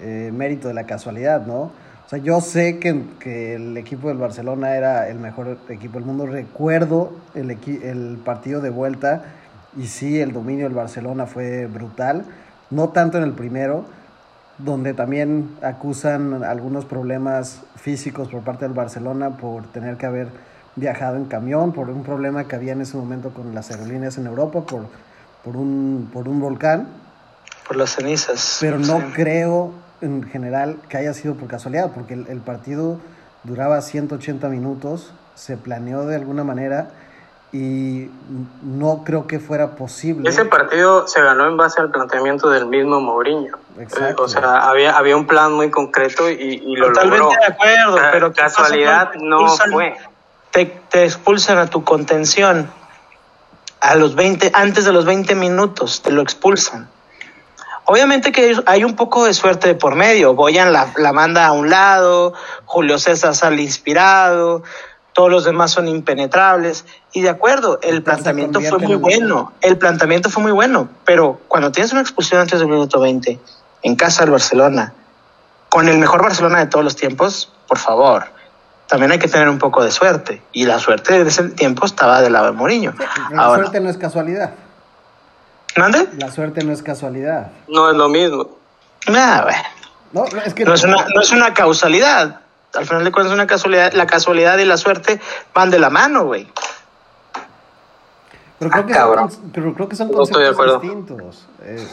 [0.00, 1.70] eh, mérito de la casualidad, ¿no?
[2.06, 6.04] O sea, yo sé que, que el equipo del Barcelona era el mejor equipo del
[6.06, 6.26] mundo.
[6.26, 9.24] Recuerdo el, equi- el partido de vuelta
[9.76, 12.24] y sí, el dominio del Barcelona fue brutal.
[12.70, 13.86] No tanto en el primero,
[14.58, 20.28] donde también acusan algunos problemas físicos por parte del Barcelona por tener que haber
[20.76, 24.26] viajado en camión, por un problema que había en ese momento con las aerolíneas en
[24.26, 24.86] Europa, por,
[25.42, 26.86] por, un, por un volcán,
[27.66, 28.58] Por las cenizas.
[28.60, 29.04] pero no Sí.
[29.14, 32.98] creo en general que haya sido por casualidad, porque el, el partido
[33.44, 36.90] duraba 180 minutos, se planeó de alguna manera
[37.52, 38.10] y
[38.62, 40.28] no creo que fuera posible.
[40.28, 43.56] Ese partido se ganó en base al planteamiento del mismo Mourinho.
[43.78, 44.24] Exacto.
[44.24, 47.38] O sea, había, había un plan muy concreto y, y lo Totalmente logró.
[47.40, 49.96] de acuerdo, Ca- pero ¿qué pasa casualidad no fue.
[50.50, 52.68] te, te expulsan a tu contención
[53.80, 56.88] a los 20, antes de los 20 minutos, te lo expulsan.
[57.86, 60.34] Obviamente que hay un poco de suerte de por medio.
[60.34, 62.32] Boyan la, la manda a un lado,
[62.64, 64.62] Julio César sale inspirado,
[65.12, 66.86] todos los demás son impenetrables.
[67.12, 69.52] Y de acuerdo, el planteamiento fue muy en- bueno.
[69.60, 70.88] El planteamiento fue muy bueno.
[71.04, 73.38] Pero cuando tienes una expulsión antes del minuto 20,
[73.82, 74.94] en casa del Barcelona,
[75.68, 78.24] con el mejor Barcelona de todos los tiempos, por favor,
[78.88, 80.42] también hay que tener un poco de suerte.
[80.52, 82.94] Y la suerte de ese tiempo estaba del lado de Mourinho.
[83.30, 84.50] La Ahora, suerte no es casualidad.
[85.76, 86.08] ¿Mande?
[86.18, 87.50] La suerte no es casualidad.
[87.68, 88.48] No es lo mismo.
[89.08, 89.58] Ah, bueno.
[90.12, 92.40] No, no, es que No es una, no es una causalidad.
[92.74, 93.92] Al final de cuentas es una casualidad.
[93.92, 95.20] La casualidad y la suerte
[95.54, 96.48] van de la mano, güey.
[98.58, 99.30] Pero creo, Ah, que cabrón.
[99.30, 101.46] son, pero creo que son conceptos distintos.
[101.62, 101.86] Eh,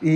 [0.00, 0.10] y,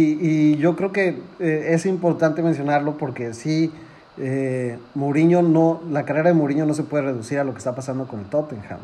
[0.54, 3.72] y yo creo que eh, es importante mencionarlo porque sí,
[4.18, 7.74] eh, Mourinho no, la carrera de Mourinho no se puede reducir a lo que está
[7.74, 8.78] pasando con el Tottenham.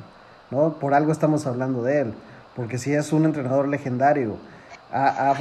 [0.51, 0.75] ¿no?
[0.75, 2.15] Por algo estamos hablando de él,
[2.55, 4.37] porque sí es un entrenador legendario.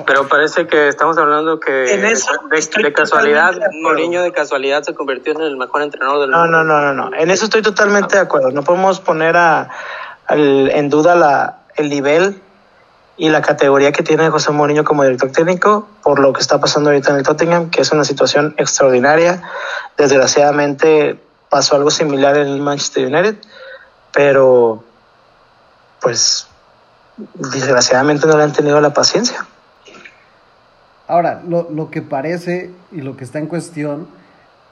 [0.07, 3.53] Pero parece que estamos hablando que En eso de, casualidad.
[3.83, 6.63] Mourinho de casualidad se convirtió en el mejor entrenador del No, mundo.
[6.63, 7.15] no, no, no, no.
[7.15, 8.49] En eso estoy totalmente de acuerdo.
[8.49, 9.69] No podemos poner a,
[10.25, 12.41] al- en duda la, el nivel
[13.15, 16.89] y la categoría que tiene José Mourinho como director técnico por lo que está pasando
[16.89, 19.43] ahorita en el Tottenham, que es una situación extraordinaria.
[19.97, 23.35] Desgraciadamente pasó algo similar en el Manchester United,
[24.11, 24.83] pero
[26.01, 26.47] pues
[27.35, 29.45] desgraciadamente no le han tenido la paciencia.
[31.07, 34.07] Ahora, lo, lo que parece y lo que está en cuestión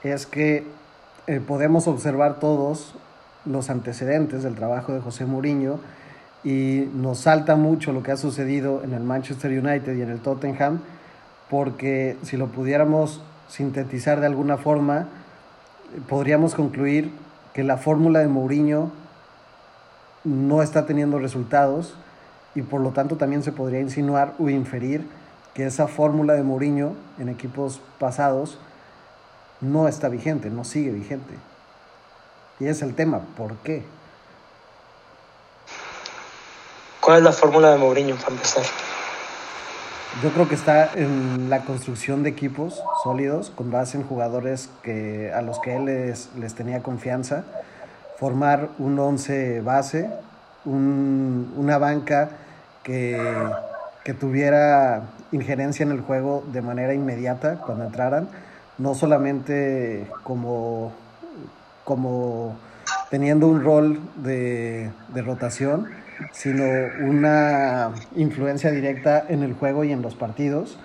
[0.02, 0.66] es que
[1.26, 2.94] eh, podemos observar todos
[3.44, 5.78] los antecedentes del trabajo de José Mourinho
[6.44, 10.20] y nos salta mucho lo que ha sucedido en el Manchester United y en el
[10.20, 10.80] Tottenham,
[11.48, 15.06] porque si lo pudiéramos sintetizar de alguna forma,
[16.08, 17.12] podríamos concluir
[17.52, 18.90] que la fórmula de Mourinho
[20.24, 21.94] no está teniendo resultados
[22.54, 25.06] y por lo tanto también se podría insinuar o inferir
[25.54, 28.58] que esa fórmula de Mourinho en equipos pasados
[29.60, 31.34] no está vigente, no sigue vigente.
[32.58, 33.84] Y es el tema, ¿por qué?
[37.00, 38.64] ¿Cuál es la fórmula de Mourinho para empezar?
[40.22, 45.32] Yo creo que está en la construcción de equipos sólidos con base en jugadores que,
[45.32, 47.44] a los que él les, les tenía confianza,
[48.18, 50.10] formar un once base,
[50.64, 52.30] un, una banca
[52.82, 53.18] que,
[54.04, 58.28] que tuviera injerencia en el juego de manera inmediata cuando entraran,
[58.78, 60.92] no solamente como,
[61.84, 62.56] como
[63.10, 65.88] teniendo un rol de, de, rotación,
[66.32, 66.64] sino
[67.00, 70.78] una influencia directa en el juego y en los partidos,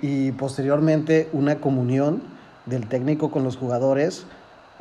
[0.00, 2.22] y posteriormente una comunión
[2.66, 4.26] del técnico con los jugadores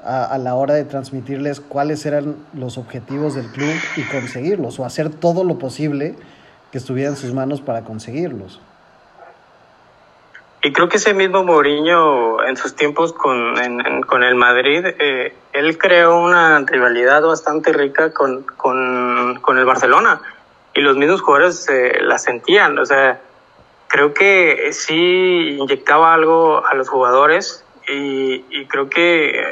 [0.04, 5.10] a, la hora de transmitirles cuáles eran los objetivos del club y conseguirlos, o hacer
[5.10, 6.16] todo lo posible
[6.72, 8.62] que estuviera en sus manos para conseguirlos.
[10.62, 13.56] Y creo que ese mismo Mourinho en sus tiempos con,
[14.08, 20.22] con el Madrid, eh, él creó una rivalidad bastante rica con, con, con el Barcelona
[20.74, 22.80] y los mismos jugadores eh, la sentían.
[22.80, 23.20] O sea,
[23.90, 29.44] creo que sí inyectaba algo a los jugadores y, creo que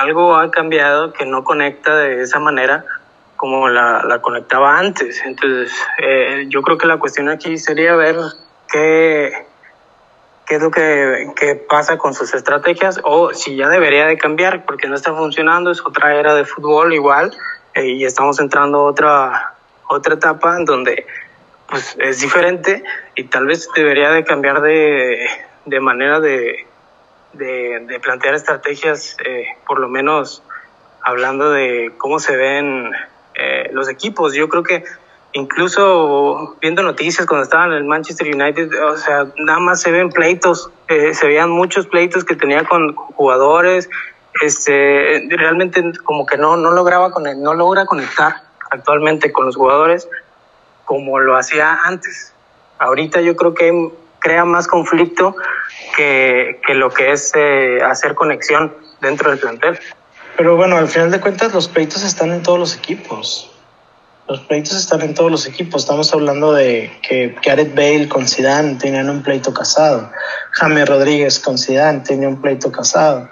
[0.00, 2.84] algo ha cambiado que no conecta de esa manera
[3.36, 5.22] como la, conectaba antes.
[5.24, 8.16] Entonces, eh, yo creo que la cuestión aquí sería ver
[8.72, 9.46] qué
[10.48, 14.64] qué es lo que, que, pasa con sus estrategias o si ya debería de cambiar
[14.64, 17.36] porque no está funcionando, es otra era de fútbol igual
[17.74, 19.54] eh, y estamos entrando a otra,
[19.88, 21.06] otra etapa en donde
[21.68, 22.82] pues es diferente
[23.14, 25.28] y tal vez debería de cambiar de,
[25.66, 26.66] de manera de,
[27.32, 30.42] de, plantear estrategias, eh, por lo menos
[31.02, 32.92] hablando de cómo se ven
[33.34, 34.34] eh, los equipos.
[34.34, 34.84] Yo creo que
[35.32, 40.10] incluso viendo noticias cuando estaban en el Manchester United, o sea, nada más se ven
[40.10, 43.88] pleitos, eh, se veían muchos pleitos que tenía con jugadores,
[44.40, 50.08] este, realmente como que no, no lograba con no logra conectar actualmente con los jugadores
[50.84, 52.32] como lo hacía antes.
[52.78, 53.92] Ahorita yo creo que
[54.28, 55.34] crea más conflicto
[55.96, 59.78] que, que lo que es eh, hacer conexión dentro del plantel.
[60.36, 63.50] Pero bueno, al final de cuentas los pleitos están en todos los equipos.
[64.28, 65.82] Los pleitos están en todos los equipos.
[65.82, 70.12] Estamos hablando de que Gareth Bale con Zidane tenían un pleito casado.
[70.52, 73.30] James Rodríguez con Zidane tenía un pleito casado.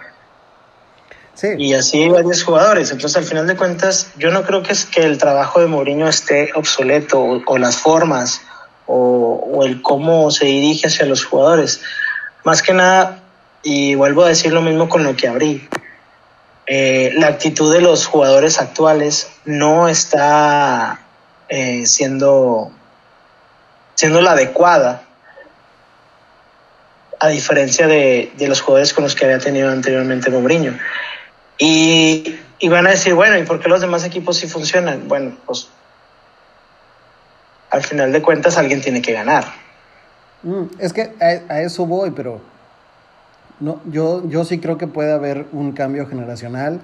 [1.35, 1.49] Sí.
[1.59, 2.91] Y así varios jugadores.
[2.91, 6.09] Entonces, al final de cuentas, yo no creo que es que el trabajo de Mourinho
[6.09, 8.41] esté obsoleto o, o las formas
[8.87, 11.81] o, el cómo se dirige hacia los jugadores.
[12.45, 13.21] Más que nada,
[13.63, 15.69] y vuelvo a decir lo mismo con lo que abrí
[16.67, 21.01] eh, la actitud de los jugadores actuales no está
[21.49, 22.73] eh, siendo,
[23.95, 25.03] siendo la adecuada,
[27.21, 30.77] a diferencia de, de, los jugadores con los que había tenido anteriormente Mourinho.
[31.57, 35.07] Y, y van a decir, bueno, ¿y por qué los demás equipos sí funcionan?
[35.07, 35.69] Bueno, pues
[37.71, 39.45] al final de cuentas alguien tiene que ganar.
[40.43, 42.41] Mm, es que a, eso voy, pero
[43.61, 46.81] no, yo, yo sí creo que puede haber un cambio generacional,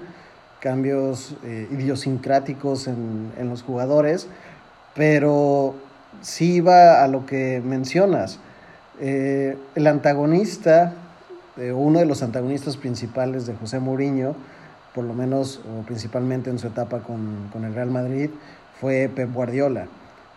[0.59, 4.27] cambios eh, idiosincráticos en, en, los jugadores,
[4.95, 5.75] pero
[6.21, 8.39] sí va a lo que mencionas.
[8.99, 10.93] Eh, el antagonista,
[11.57, 14.35] eh, uno de los antagonistas principales de José Mourinho,
[14.93, 18.29] por lo menos o principalmente en su etapa con, con el Real Madrid,
[18.79, 19.87] fue Pep Guardiola.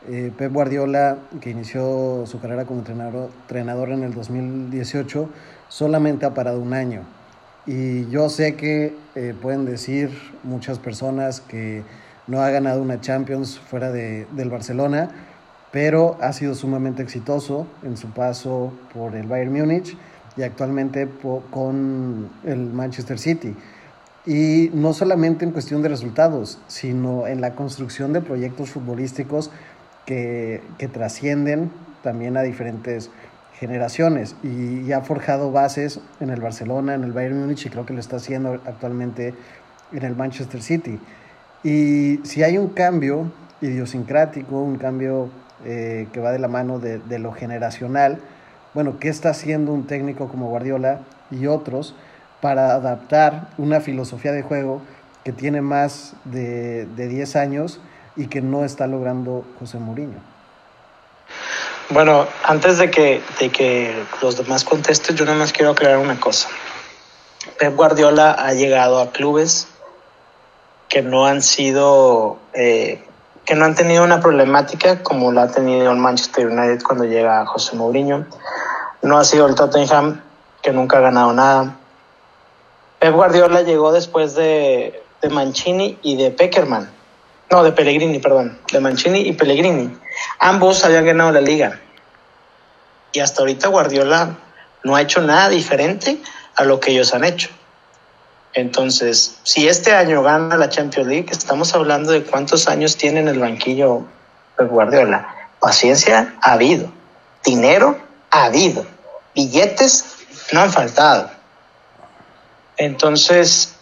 [0.09, 5.29] Eh, Pep Guardiola, que inició su carrera como entrenador, entrenador en el 2018,
[5.69, 7.03] solamente ha parado un año.
[7.67, 10.11] Y yo sé que eh, pueden decir
[10.45, 11.83] muchas personas que
[12.29, 15.11] no ha ganado una Champions fuera de, del Barcelona,
[15.73, 19.97] pero ha sido sumamente exitoso en su paso por el Bayern Múnich
[20.37, 21.09] y actualmente
[21.51, 23.57] con el Manchester City.
[24.25, 29.51] Y no solamente en cuestión de resultados, sino en la construcción de proyectos futbolísticos
[30.07, 31.71] que, que trascienden
[32.03, 33.11] también a diferentes
[33.59, 37.95] generaciones y, ha forjado bases en el Barcelona, en el Bayern Múnich y creo que
[37.95, 39.35] lo está haciendo actualmente
[39.93, 41.01] en el Manchester City.
[41.65, 45.31] Y si hay un cambio idiosincrático, un cambio
[45.65, 48.21] eh, que va de la mano de, de, lo generacional,
[48.75, 51.01] bueno, ¿qué está haciendo un técnico como Guardiola
[51.31, 51.95] y otros
[52.41, 54.83] para adaptar una filosofía de juego
[55.25, 57.81] que tiene más de, de 10 años
[58.17, 60.19] y que no está logrando José Mourinho.
[61.91, 66.19] Bueno, antes de que, de que los demás contesten, yo nada más quiero aclarar una
[66.19, 66.49] cosa.
[67.59, 69.69] Pep Guardiola ha llegado a clubes
[70.89, 73.05] que no han sido, eh,
[73.45, 77.47] que no han tenido una problemática como la ha tenido el Manchester United cuando llega
[77.47, 78.27] José Mourinho.
[79.03, 80.23] No ha sido el Tottenham,
[80.63, 81.77] que nunca ha ganado nada.
[82.99, 86.96] Pep Guardiola llegó después de, de Mancini y de Peckerman.
[87.51, 88.59] No, de Pellegrini, perdón.
[88.73, 89.97] De Mancini y Pellegrini.
[90.39, 91.81] Ambos habían ganado la liga.
[93.13, 94.37] Y hasta ahorita Guardiola
[94.83, 96.19] no ha hecho nada diferente
[96.55, 97.51] a lo que ellos han hecho.
[98.53, 103.29] Entonces, si este año gana la Champions League, estamos hablando de cuántos años tiene en
[103.29, 104.07] el banquillo
[104.57, 105.51] Pep Guardiola.
[105.61, 106.91] Paciencia ha habido.
[107.45, 107.99] Dinero
[108.31, 108.87] ha habido.
[109.35, 110.17] Billetes
[110.53, 111.31] no han faltado.
[112.79, 113.75] Entonces,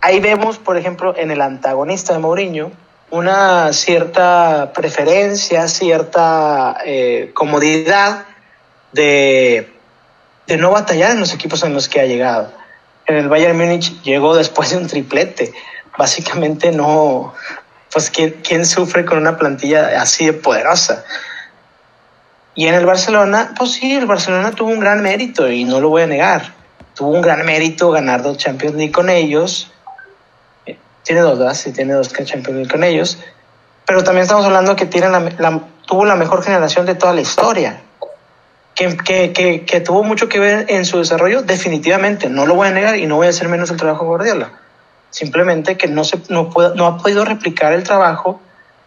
[0.00, 2.72] ahí vemos, por ejemplo, en el antagonista de Mourinho,
[3.10, 8.26] una cierta preferencia, cierta eh, comodidad
[8.92, 9.72] de,
[10.46, 12.52] de no batallar en los equipos en los que ha llegado.
[13.06, 15.52] En el Bayern Múnich llegó después de un triplete.
[15.98, 17.34] Básicamente no,
[17.92, 21.04] pues ¿quién, quién sufre con una plantilla así de poderosa?
[22.54, 25.88] Y en el Barcelona, pues sí, el Barcelona tuvo un gran mérito y no lo
[25.88, 26.54] voy a negar.
[26.94, 29.72] Tuvo un gran mérito ganar dos Champions League con ellos.
[31.04, 31.54] Tiene dos, ¿verdad?
[31.54, 33.18] Sí, tiene dos Champions League con ellos.
[33.86, 37.80] Pero también estamos hablando que tiene la, tuvo la mejor generación de toda la historia.
[38.74, 42.28] Que, que, que, que tuvo mucho que ver en su desarrollo, definitivamente.
[42.28, 44.52] No lo voy a negar y no voy a hacer menos el trabajo de Guardiola.
[45.10, 48.40] Simplemente que no, se, no, puede- no ha podido replicar el trabajo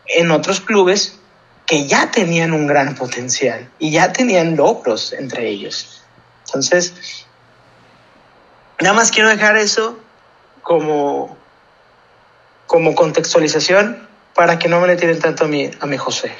[0.06, 1.20] en otros clubes
[1.66, 6.02] que ya tenían un gran potencial y ya tenían logros entre ellos.
[6.46, 7.26] Entonces,
[8.80, 9.98] nada más quiero dejar eso
[10.62, 11.38] como,
[12.74, 14.00] como contextualización
[14.34, 16.32] para que no me le tiren tanto a mi, a mi José.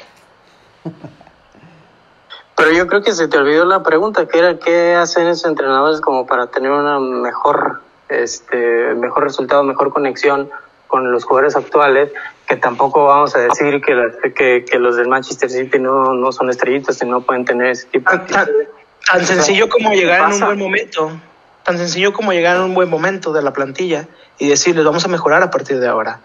[2.58, 6.02] Pero yo creo que se te olvidó la pregunta, que era qué hacen esos entrenadores
[6.02, 10.50] como para tener una mejor, este, mejor resultado, mejor conexión
[10.88, 12.12] con los jugadores actuales,
[12.48, 16.32] que tampoco vamos a decir que, las- que, que los del Manchester City no, no
[16.32, 18.50] son estrellitas y no pueden tener ese tipo Tan, tan-
[19.06, 21.12] tan sencillo como llegar en un buen momento,
[21.64, 24.08] tan sencillo como llegar en un buen momento de la plantilla
[24.38, 26.20] y decirles vamos a mejorar a partir de ahora.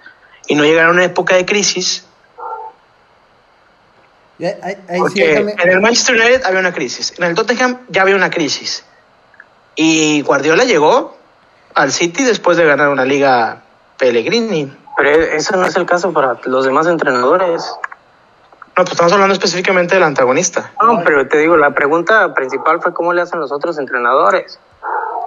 [0.47, 2.05] Y no llegar a una época de crisis,
[4.39, 8.85] porque en el Manchester United había una crisis, en el Tottenham ya había una crisis.
[9.75, 11.17] Y Guardiola llegó
[11.75, 13.63] al City después de ganar una liga
[13.99, 14.73] Pellegrini.
[14.97, 17.65] Pero eso no es el caso para los demás entrenadores.
[18.77, 20.73] No, pues estamos hablando específicamente del antagonista.
[20.81, 24.59] No, pero te digo, la pregunta principal fue cómo le hacen los otros entrenadores.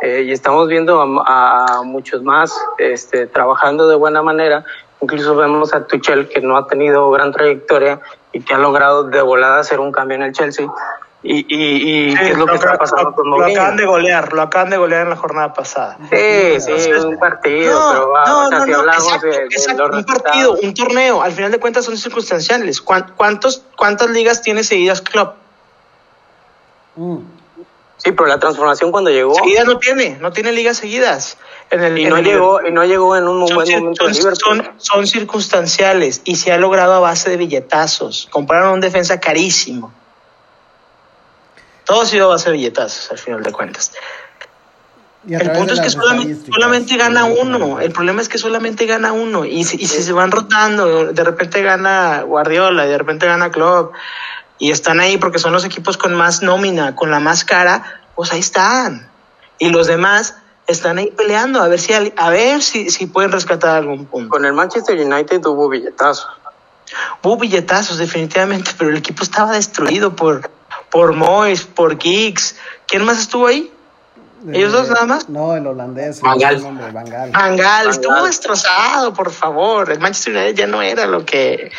[0.02, 4.66] Eh, y estamos viendo a, a muchos más este, trabajando de buena manera.
[5.02, 8.00] Incluso vemos a Tuchel que no ha tenido gran trayectoria
[8.32, 10.68] y que ha logrado de volada hacer un cambio en el Chelsea.
[11.24, 13.60] Y, y, y qué es lo que está pasando con lo Mourinho.
[13.62, 15.98] acaban de golear, lo acaban de golear en la jornada pasada.
[16.10, 19.98] Sí, sí, un partido, pero va, o sea, si hablamos exacto, de, de exacto, los
[19.98, 22.82] un partido, un torneo, al final de cuentas son circunstanciales.
[22.82, 25.36] ¿Cuán- ¿Cuántos, ¿Cuántas ligas tiene seguidas Klopp?
[26.96, 27.18] Mm.
[28.04, 31.38] Sí, pero la transformación cuando llegó Seguidas no tiene, no tiene ligas seguidas.
[31.70, 34.12] En el, y en no el- llegó y no llegó en un son, buen momento
[34.14, 38.28] son- son- son circunstanciales y se ha logrado a base de billetazos.
[38.32, 39.94] Compraron un defensa carísimo.
[41.86, 43.92] Todo ha sido a base de billetazos, al final de cuentas.
[45.30, 47.80] El punto es que solamente, gana uno.
[47.80, 49.46] El problema es que solamente gana uno.
[49.46, 53.52] Y, si- y si se van rotando, de repente gana Guardiola y de repente gana
[53.52, 53.94] Klopp.
[54.62, 58.32] Y están ahí porque son los equipos con más nómina, con la más cara, pues
[58.32, 59.10] ahí están.
[59.58, 60.36] Y los demás
[60.68, 64.30] están ahí peleando a ver si, a ver si, si pueden rescatar algún punto.
[64.30, 66.28] Con el Manchester United hubo billetazos.
[67.24, 70.52] Hubo billetazos, definitivamente, pero el equipo estaba destruido por,
[70.92, 72.56] por Moyes, por Giggs.
[72.86, 73.74] ¿Quién más estuvo ahí?
[74.52, 75.30] ¿Ellos dos nada más?
[75.30, 76.22] No, el holandés.
[76.22, 76.56] Van Gaal.
[76.56, 77.32] el nombre, Van Gaal.
[77.34, 78.26] Angal, Van estuvo Gaal.
[78.26, 79.92] destrozado, por favor.
[79.92, 81.72] El Manchester United ya no era lo que,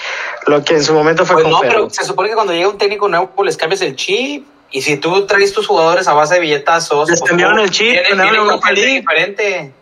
[0.47, 2.69] lo que en su momento fue Pues con no, pero se supone que cuando llega
[2.69, 4.47] un técnico nuevo pues les cambias el chip.
[4.71, 7.95] Y si tú traes tus jugadores a base de billetazos, Les pues, cambiaron el chip,
[8.11, 9.01] ganaron la Europa League.
[9.01, 9.73] diferente.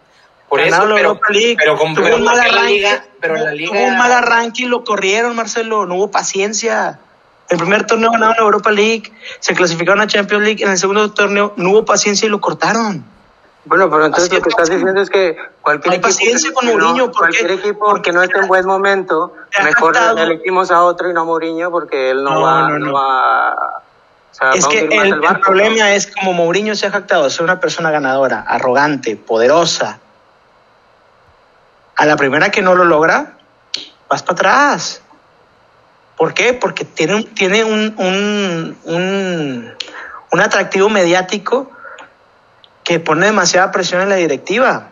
[0.49, 1.57] Por eso, la pero, Europa League.
[1.57, 4.11] pero, con, tuvo pero un mal arranque, liga, pero en la liga tuvo un mal
[4.11, 5.87] arranque y lo corrieron, Marcelo.
[5.87, 6.99] No hubo paciencia.
[7.51, 10.64] El primer torneo ganaron la Europa League, se clasificaron a Champions League.
[10.64, 13.05] En el segundo torneo no hubo paciencia y lo cortaron.
[13.66, 14.53] Bueno, pero entonces Así lo que es.
[14.55, 18.11] estás diciendo es que cualquier No equipo, paciencia con no- Mourinho, ¿por cualquier equipo Porque
[18.11, 19.34] que no esté en buen momento,
[19.64, 20.18] mejor captado.
[20.18, 22.92] elegimos a otro y no a Mourinho porque él no, No, va, no, no no.
[22.94, 26.90] va, o sea, Es va que el, el barco, problema es como Mourinho se ha
[26.90, 29.98] jactado de ser una persona ganadora, arrogante, poderosa.
[31.96, 33.32] A la primera que no lo logra,
[34.09, 35.03] vas para atrás.
[36.21, 36.53] ¿Por qué?
[36.53, 39.75] Porque tiene, un- tiene un, un, un,
[40.33, 41.71] un atractivo mediático
[42.85, 44.91] que pone demasiada presión en la directiva.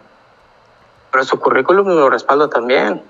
[1.12, 3.02] Pero su currículum lo respalda también.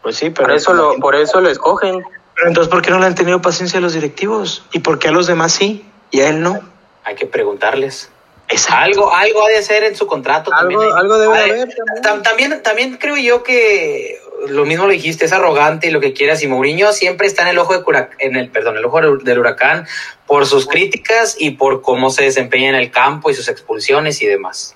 [0.00, 2.04] Pues sí, pero Por eso lo, por eso lo escogen.
[2.36, 4.64] Pero entonces, ¿por qué no le han tenido paciencia a los directivos?
[4.70, 6.60] ¿Y por qué a los demás sí y a él no?
[7.02, 8.10] Hay que preguntarles.
[8.48, 8.76] Exacto.
[8.80, 10.52] Algo, algo ha de ser en su contrato.
[10.52, 10.96] Algo- también.
[10.96, 12.02] algo debe Ha de- haber también.
[12.04, 16.12] tam- También, también creo yo que lo mismo lo dijiste, es arrogante y lo que
[16.12, 16.42] quieras.
[16.42, 19.38] Y Mourinho siempre está en el ojo de cura- en el, perdón, el ojo del
[19.38, 19.86] huracán
[20.26, 24.26] por sus críticas y por cómo se desempeña en el campo y sus expulsiones y
[24.26, 24.74] demás.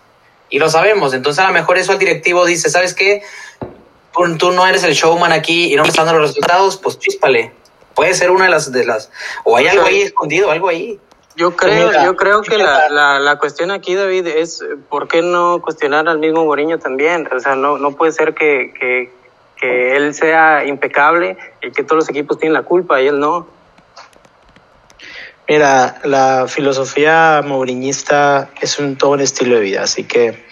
[0.48, 1.14] Y lo sabemos.
[1.14, 3.22] Entonces a lo mejor eso al directivo dice, ¿sabes qué?
[4.12, 6.98] Tú, tú no eres el showman aquí y no me están dando los resultados, pues
[6.98, 7.52] chíspale.
[7.94, 9.10] Puede ser una de las de las
[9.44, 10.98] o hay algo ahí escondido, algo ahí.
[11.36, 15.06] Yo creo, Mira, yo creo que la, la, la cuestión aquí, David, es eh, por
[15.08, 17.28] qué no cuestionar al mismo Mourinho también.
[17.34, 19.10] O sea, no, no puede ser que, que,
[19.60, 23.46] que él sea impecable y que todos los equipos tienen la culpa y él no.
[25.48, 30.46] Mira, la filosofía mouriñista es un todo un estilo de vida, así que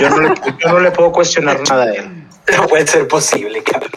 [0.00, 2.22] yo no le, yo no le puedo cuestionar nada a él.
[2.56, 3.90] No puede ser posible, cabrón.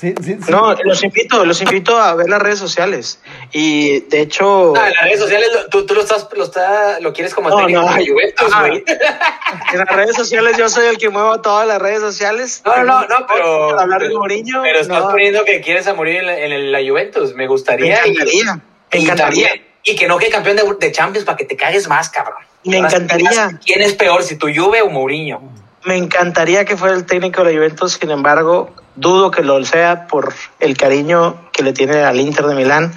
[0.00, 0.50] Sí, sí, sí.
[0.50, 3.20] No, los invito, los invito a ver las redes sociales.
[3.52, 7.12] Y de hecho, Ah, en las redes sociales tú, tú lo estás, lo está, lo
[7.12, 7.94] quieres como No, técnico no.
[7.94, 8.60] de Juventus, Ah.
[8.66, 8.82] güey.
[9.72, 12.62] en las redes sociales yo soy el que muevo todas las redes sociales.
[12.64, 13.78] No, no, no, no, pero.
[13.78, 14.62] Hablar de pero- Mourinho.
[14.62, 15.10] Pero estás no.
[15.10, 17.30] poniendo que quieres a morir en la, en la Juventus.
[17.32, 18.06] Me Me gustaría.
[18.06, 18.54] y- encantaría.
[18.92, 19.48] Me y encantaría.
[19.48, 22.38] también- Y que no quede campeón de, de Champions para que te cagues más, cabrón.
[22.64, 23.58] Me encantaría.
[23.64, 25.40] ¿Quién es peor, si tu Juve o Mourinho?
[25.84, 30.06] Me encantaría que fuera el técnico de la Juventus, sin embargo, dudo que lo sea
[30.06, 32.92] por el cariño que le tiene al Inter de Milán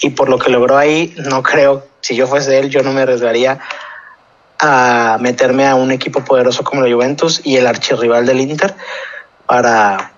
[0.00, 1.12] y por lo que logró ahí.
[1.16, 3.58] No creo, si yo fuese él, yo no me arriesgaría
[4.60, 8.76] a meterme a un equipo poderoso como la Juventus y el archirrival del Inter
[9.46, 10.12] para,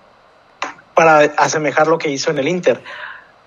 [0.95, 2.83] para asemejar lo que hizo en el Inter.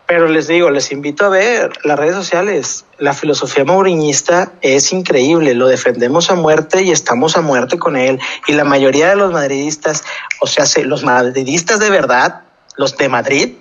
[0.07, 2.85] Pero les digo, les invito a ver las redes sociales.
[2.99, 8.19] La filosofía mauriñista es increíble, lo defendemos a muerte y estamos a muerte con él.
[8.47, 10.03] Y la mayoría de los madridistas,
[10.41, 12.41] o sea, se- los madridistas de verdad,
[12.77, 13.55] los de Madrid,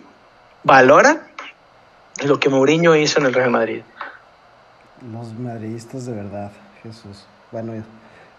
[0.65, 1.23] valoran
[2.25, 3.81] lo que Mourinho hizo en el Real Madrid.
[5.13, 6.51] Los madridistas de verdad,
[6.83, 7.25] Jesús.
[7.53, 7.73] Bueno,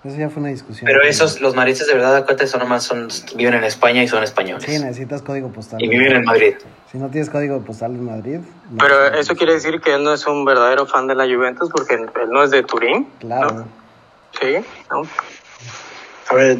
[0.08, 0.86] eso ya fue una discusión.
[0.86, 4.08] Pero esos, los maristas de verdad, da cuenta, son nomás son, viven en España y
[4.08, 4.64] son españoles.
[4.64, 5.84] Sí, necesitas código postal.
[5.84, 6.56] y viven en Madrid.
[6.91, 8.39] Si no tienes código postal en Madrid.
[8.70, 11.70] no Pero eso quiere decir que él no es un verdadero fan de la Juventus
[11.72, 13.08] porque él no es de Turín.
[13.20, 13.51] Claro.
[13.51, 13.68] ¿no?
[14.39, 14.58] Sí,
[14.89, 15.03] ¿no?
[16.30, 16.58] A ver,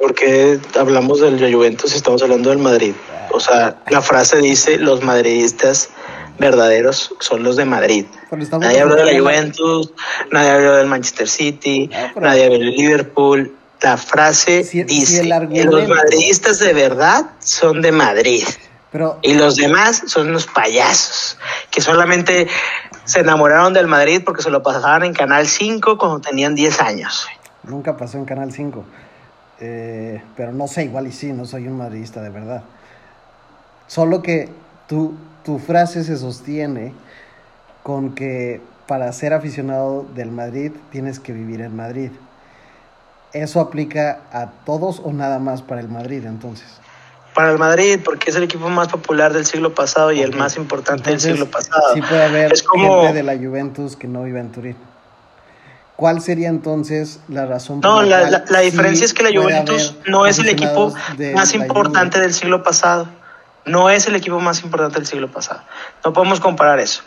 [0.00, 2.94] ¿por qué hablamos del Juventus y estamos hablando del Madrid?
[3.30, 5.90] O sea, la frase dice, los madridistas
[6.38, 8.06] verdaderos son los de Madrid.
[8.58, 9.92] Nadie habló de la Juventus,
[10.32, 13.54] nadie habló del Manchester City, pero- nadie habló del Liverpool.
[13.80, 15.22] La frase Si- si dice,
[15.52, 18.44] que los madridistas de verdad son de Madrid.
[18.90, 21.36] Pero Y los demás son unos payasos
[21.70, 22.46] que solamente
[23.04, 27.26] se enamoraron del Madrid porque se lo pasaban en Canal 5 cuando tenían 10 años.
[27.64, 28.84] nunca pasó en Canal 5.
[29.60, 32.62] Eh, pero no sé, igual y sí, no soy un madridista de verdad.
[33.86, 34.48] Solo que
[34.88, 35.14] tu,
[35.44, 36.92] tu frase se sostiene
[37.82, 42.10] con que para ser aficionado del Madrid tienes que vivir en Madrid.
[43.32, 46.66] ¿Eso aplica a todos o nada más para el Madrid entonces?
[47.34, 50.56] Para el Madrid, porque es el equipo más popular del siglo pasado y el más
[50.56, 51.94] importante Entonces, del siglo pasado.
[51.94, 54.76] Sí puede haber Es como- gente de la Juventus que no vive en Turín.
[55.96, 57.80] ¿Cuál sería entonces la razón?
[57.80, 60.92] No, por la, la- la diferencia sí es que la Juventus no es el equipo
[61.34, 63.08] más importante del siglo pasado.
[63.66, 65.62] No es el equipo más importante del siglo pasado.
[66.04, 67.02] No podemos comparar eso.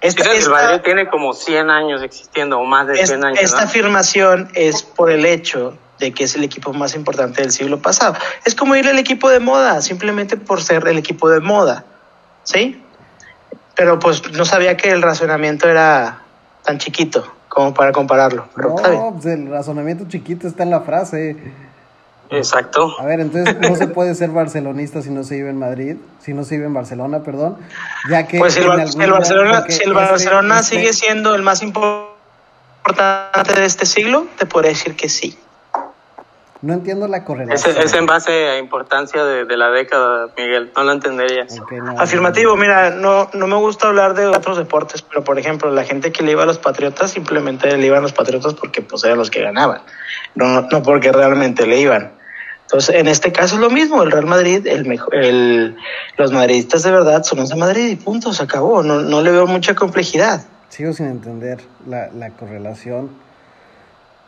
[0.00, 3.24] Esta, que el esta- Madrid tiene como 100 años existiendo o más de 100 es-
[3.24, 3.38] años.
[3.40, 3.64] esta ¿no?
[3.64, 8.14] afirmación es por el hecho de que es el equipo más importante del siglo pasado.
[8.44, 11.84] Es como ir al equipo de moda, simplemente por ser el equipo de moda.
[12.44, 12.80] ¿Sí?
[13.74, 16.22] Pero pues no sabía que el razonamiento era
[16.64, 18.48] tan chiquito como para compararlo.
[18.54, 18.76] Pero.
[18.80, 21.36] No, pues el razonamiento chiquito está en la frase.
[22.30, 22.94] Exacto.
[22.98, 26.34] A ver, entonces no se puede ser barcelonista si no se vive en Madrid, si
[26.34, 27.56] no se vive en Barcelona, perdón,
[28.10, 31.42] ya que Pues si el, Barcelona, porque si el este- Barcelona este- sigue siendo el
[31.42, 35.38] más importante de este siglo, te podría decir que sí.
[36.60, 37.76] No entiendo la Es, correlación.
[37.78, 40.72] es en base a importancia de, de la década, Miguel.
[40.74, 41.54] No lo entenderías.
[41.56, 45.84] No, Afirmativo, mira, no, no me gusta hablar de otros deportes, pero por ejemplo, la
[45.84, 49.04] gente que le iba a los Patriotas simplemente le iban a los Patriotas porque pues
[49.04, 49.82] eran los que ganaban,
[50.34, 52.17] no, no porque realmente le iban.
[52.68, 55.74] Entonces, en este caso es lo mismo, el Real Madrid, el el,
[56.18, 59.30] los madridistas de verdad son los de Madrid y punto, se acabó, no, no le
[59.30, 60.42] veo mucha complejidad.
[60.68, 63.08] Sigo sin entender la, la correlación,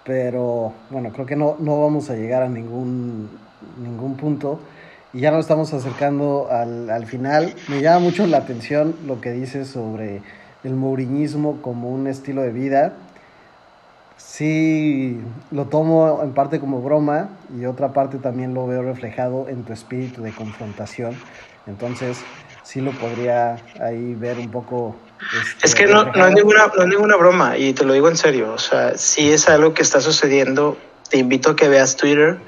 [0.04, 3.28] pero bueno, creo que no, no vamos a llegar a ningún,
[3.76, 4.58] ningún punto.
[5.12, 7.54] y ya nos estamos acercando al, al final.
[7.68, 10.22] Me llama mucho la atención lo que dices sobre
[10.64, 12.94] el mouriñismo como un estilo de vida.
[14.26, 15.18] Sí,
[15.50, 19.72] lo tomo en parte como broma y otra parte también lo veo reflejado en tu
[19.72, 21.16] espíritu de confrontación.
[21.66, 22.18] Entonces,
[22.62, 24.94] sí lo podría ahí ver un poco.
[25.40, 28.08] Este, es que no, no, es ninguna, no es ninguna broma y te lo digo
[28.08, 28.52] en serio.
[28.52, 30.76] O sea, si es algo que está sucediendo.
[31.08, 32.38] Te invito a que veas Twitter,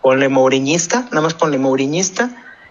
[0.00, 2.30] ponle Mouriñista, nada más ponle Mouriñista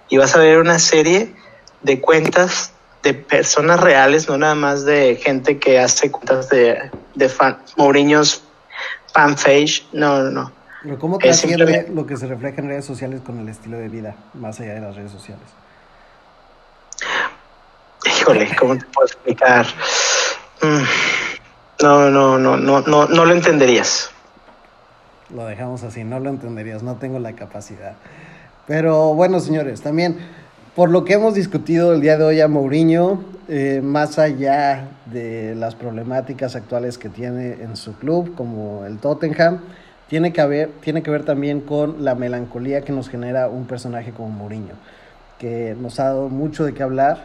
[0.09, 1.35] y vas a ver una serie
[1.83, 2.71] de cuentas
[3.03, 8.44] de personas reales, no nada más de gente que hace cuentas de, de fan, Mourinho's
[9.15, 10.51] fanpage, no, no, no.
[10.83, 14.15] Pero ¿cómo trasciende lo que se refleja en redes sociales con el estilo de vida,
[14.33, 15.45] más allá de las redes sociales?
[18.05, 19.65] Híjole, ¿cómo te puedo explicar?
[20.61, 20.83] Mm,
[21.81, 24.11] no, no, no, no, no, no lo entenderías.
[25.33, 27.95] Lo dejamos así, no lo entenderías, no tengo la capacidad.
[28.67, 30.19] Pero bueno, señores, también
[30.75, 35.55] por lo que hemos discutido el día de hoy a Mourinho, eh, más allá de
[35.55, 39.61] las problemáticas actuales que tiene en su club, como el Tottenham,
[40.09, 44.11] tiene que, haber, tiene que ver también con la melancolía que nos genera un personaje
[44.11, 44.73] como Mourinho,
[45.39, 47.23] que nos ha dado mucho de qué hablar,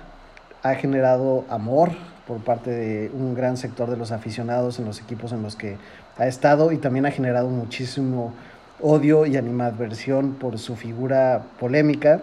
[0.63, 1.91] ha generado amor
[2.29, 5.77] por parte de un gran sector de los aficionados en los equipos en los que
[6.19, 8.33] ha estado y también ha generado muchísimo
[8.81, 12.23] odio y animadversión por su figura polémica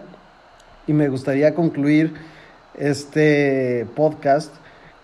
[0.88, 2.14] y me gustaría concluir
[2.74, 4.52] este podcast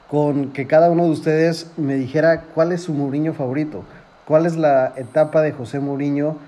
[0.08, 3.84] con que cada uno de ustedes me dijera cuál es su Mourinho favorito,
[4.26, 6.38] cuál es la etapa de José Mourinho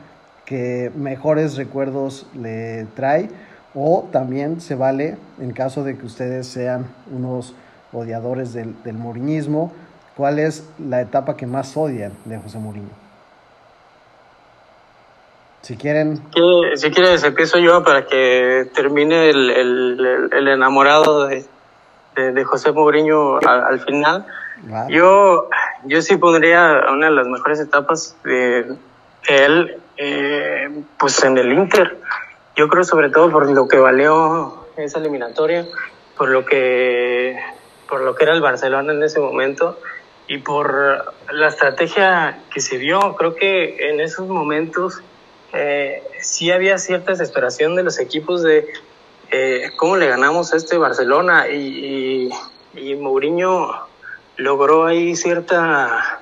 [0.46, 3.28] que mejores recuerdos le trae
[3.74, 7.54] o también se vale en caso de que ustedes sean unos
[7.92, 8.96] odiadores del, del
[10.16, 13.05] cuál es la etapa que más odian de José Mourinho.
[15.66, 16.22] Si quieren.
[16.76, 21.44] Si quieres, empiezo yo para que termine el, el, el enamorado de,
[22.14, 24.24] de, José Mourinho al, final.
[24.88, 25.48] Yo,
[25.82, 28.76] yo sí pondría una de las mejores etapas de
[29.26, 31.98] él, eh, pues en el Inter.
[32.54, 35.66] Yo creo sobre todo por lo que valió esa eliminatoria,
[36.16, 37.36] por lo que,
[37.88, 39.80] por lo que era el Barcelona en ese momento
[40.28, 43.16] y por la estrategia que se vio.
[43.16, 45.02] Creo que en esos momentos
[45.56, 48.68] eh, sí había cierta desesperación de los equipos de
[49.30, 52.30] eh, cómo le ganamos a este Barcelona y,
[53.00, 53.70] Mourinho
[54.36, 56.20] logró ahí cierta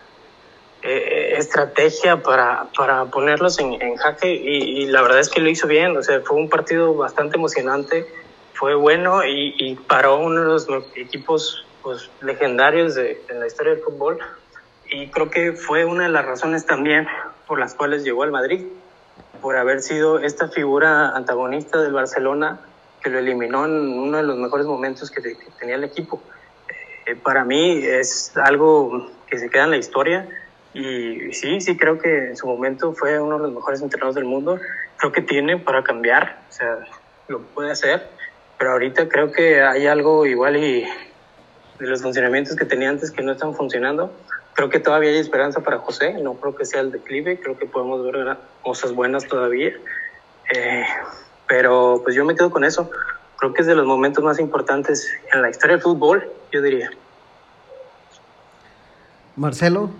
[0.82, 5.66] eh, estrategia para, para ponerlos en, jaque y, y, la verdad es que lo hizo
[5.66, 8.06] bien, o sea, fue un partido bastante emocionante,
[8.52, 13.74] fue bueno y, y paró uno de los equipos pues, legendarios de, en la historia
[13.74, 14.18] del fútbol.
[14.90, 17.08] Y creo que fue una de las razones también
[17.48, 18.64] por las cuales llegó al Madrid
[19.44, 22.60] por haber sido esta figura antagonista del Barcelona
[23.02, 25.20] que lo eliminó en uno de los mejores momentos que,
[25.60, 26.22] tenía el equipo.
[27.04, 30.26] Eh, para mí es algo que se queda en la historia
[30.72, 34.24] y sí, sí creo que en su momento fue uno de los mejores entrenadores del
[34.24, 34.58] mundo.
[34.96, 36.78] Creo que tiene para cambiar, o sea,
[37.28, 38.08] lo puede hacer,
[38.56, 40.84] pero ahorita creo que hay algo igual y
[41.80, 44.10] de los funcionamientos que tenía antes que no están funcionando
[44.54, 47.66] creo que todavía hay esperanza para José, no creo que sea el declive, creo que
[47.66, 49.72] podemos ver cosas buenas todavía.
[50.54, 50.86] Eh,
[51.46, 52.90] pero pues yo me quedo con eso.
[53.36, 56.90] Creo que es de los momentos más importantes en la historia del fútbol, yo diría.
[59.36, 59.90] Marcelo.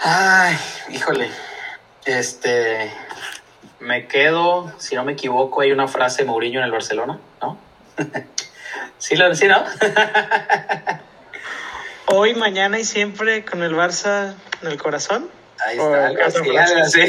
[0.00, 0.56] Ay,
[0.90, 1.30] híjole.
[2.04, 2.90] Este,
[3.78, 7.58] me quedo, si no me equivoco, hay una frase de Mourinho en el Barcelona, ¿no?
[8.98, 9.62] sí, lo, sí, ¿no?
[12.12, 15.28] hoy, mañana y siempre con el Barça en el corazón.
[15.66, 17.00] Ahí está, sí.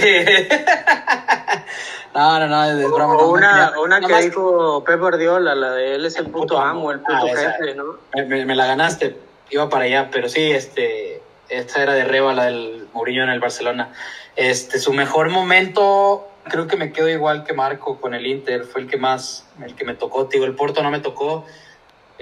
[2.14, 3.18] no, no, no, es broma.
[3.18, 6.99] O una, una que dijo Pep Guardiola, la de él es el, puto, amo, el
[6.99, 7.97] puto ah, jefe, ¿no?
[8.14, 9.18] Me, me, la ganaste,
[9.49, 13.39] iba para allá, pero sí, este, esta era de Reba, la del Mourinho en el
[13.39, 13.93] Barcelona.
[14.36, 18.82] Este, su mejor momento, creo que me quedo igual que Marco con el Inter, fue
[18.82, 21.45] el que más, el que me tocó, digo, el Porto no me tocó.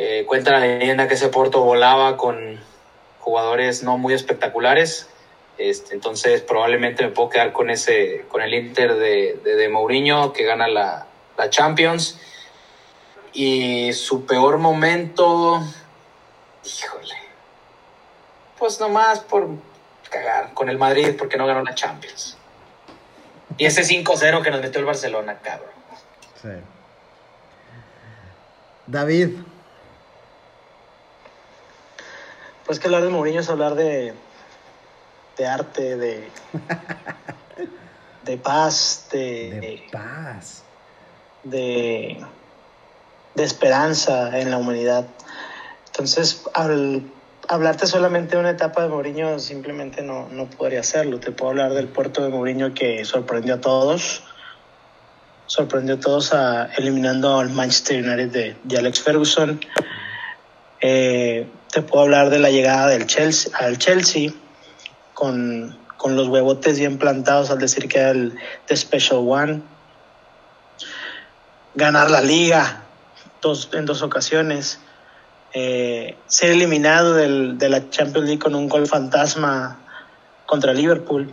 [0.02, 2.58] Eh, cuenta la leyenda que ese Porto volaba con
[3.20, 5.10] jugadores no muy espectaculares.
[5.58, 10.46] Este, entonces probablemente me puedo quedar con ese, con el Inter de, de, Mourinho que
[10.46, 11.06] gana la,
[11.38, 12.18] la, Champions.
[13.34, 15.62] Y su peor momento,
[16.64, 17.16] híjole,
[18.58, 19.50] pues nomás por
[20.10, 22.38] cagar con el Madrid porque no ganó la Champions.
[23.58, 25.72] Y ese 5-0 que nos metió el Barcelona, cabrón.
[26.42, 26.48] Sí.
[28.88, 29.32] David,
[32.70, 34.14] Pues que hablar de Mourinho es hablar de,
[35.40, 36.30] de arte, de,
[38.26, 39.18] de paz, de,
[39.60, 40.62] De paz.
[41.44, 42.24] de,
[43.34, 45.08] de esperanza en la humanidad.
[45.88, 47.12] Entonces, al
[47.48, 51.20] hablarte solamente de una etapa de Mourinho, simplemente no, no podría hacerlo.
[51.20, 54.24] Te puedo hablar del puerto de Mourinho que sorprendió a todos.
[55.48, 59.60] Sorprendió a todos a, eliminando al Manchester United de, de Alex Ferguson.
[60.82, 64.32] Eh, te puedo hablar de la llegada del Chelsea, al Chelsea
[65.14, 69.62] con, con los huevotes bien plantados al decir que era el The Special One.
[71.76, 72.84] Ganar la liga
[73.42, 74.80] dos, en dos ocasiones.
[75.54, 79.80] Eh, ser eliminado del, de la Champions League con un gol fantasma
[80.46, 81.32] contra Liverpool.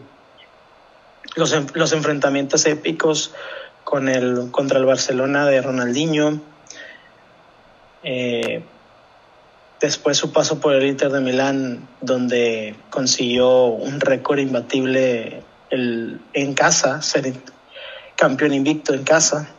[1.34, 3.32] Los, los enfrentamientos épicos
[3.84, 6.41] con el, contra el Barcelona de Ronaldinho.
[8.03, 8.62] Eh,
[9.80, 17.02] después su paso por el Inter de Milán, donde consiguió un récord imbatible en casa,
[17.02, 17.32] ser
[18.16, 19.50] campeón invicto en casa,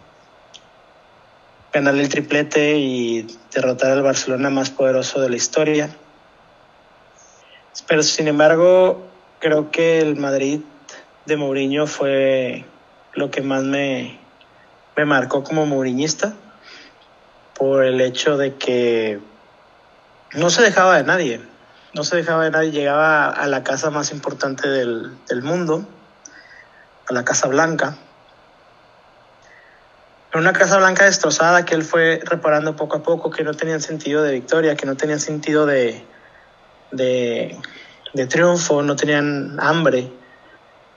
[1.71, 5.89] ganar el triplete y derrotar al Barcelona más poderoso de la historia.
[7.87, 9.05] Pero sin embargo,
[9.39, 10.61] creo que el Madrid
[11.25, 12.65] de Mourinho fue
[13.13, 14.17] lo que más me,
[14.95, 16.33] me marcó como mourinhista
[17.55, 19.19] por el hecho de que
[20.33, 21.41] no se dejaba de nadie,
[21.93, 25.87] no se dejaba de nadie, llegaba a la casa más importante del, del mundo,
[27.07, 27.97] a la Casa Blanca.
[30.31, 33.81] Era una Casa Blanca destrozada que él fue reparando poco a poco, que no tenían
[33.81, 36.05] sentido de victoria, que no tenían sentido de,
[36.91, 37.57] de,
[38.13, 40.11] de triunfo, no tenían hambre.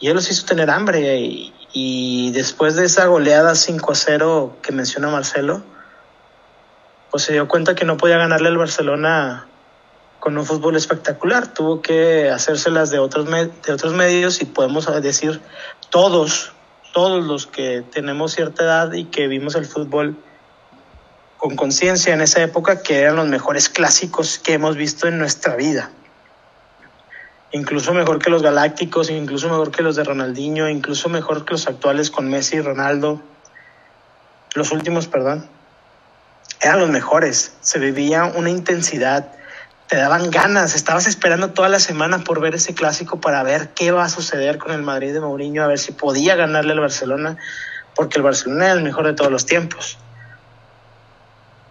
[0.00, 1.20] Y él los hizo tener hambre.
[1.20, 5.62] Y, y después de esa goleada 5 a 0 que menciona Marcelo,
[7.10, 9.46] pues se dio cuenta que no podía ganarle al Barcelona
[10.20, 11.52] con un fútbol espectacular.
[11.52, 15.40] Tuvo que hacérselas de otros, de otros medios y podemos decir
[15.90, 16.52] todos,
[16.92, 20.16] todos los que tenemos cierta edad y que vimos el fútbol
[21.36, 25.56] con conciencia en esa época, que eran los mejores clásicos que hemos visto en nuestra
[25.56, 25.90] vida.
[27.50, 31.66] Incluso mejor que los galácticos, incluso mejor que los de Ronaldinho, incluso mejor que los
[31.66, 33.20] actuales con Messi y Ronaldo.
[34.54, 35.48] Los últimos, perdón
[36.60, 37.52] eran los mejores.
[37.60, 39.32] Se vivía una intensidad,
[39.88, 43.90] te daban ganas, estabas esperando toda la semana por ver ese clásico para ver qué
[43.90, 47.38] va a suceder con el Madrid de Mourinho, a ver si podía ganarle al Barcelona,
[47.94, 49.98] porque el Barcelona era el mejor de todos los tiempos.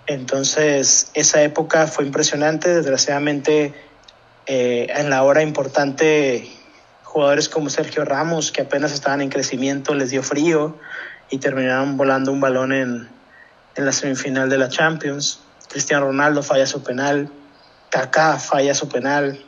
[0.07, 3.75] Entonces, esa época fue impresionante, desgraciadamente
[4.47, 6.49] eh, en la hora importante
[7.03, 10.77] jugadores como Sergio Ramos, que apenas estaban en crecimiento, les dio frío
[11.29, 13.09] y terminaron volando un balón en,
[13.79, 15.39] en la semifinal de la Champions.
[15.69, 17.29] Cristiano Ronaldo falla su penal.
[17.89, 19.41] Kaká falla su penal.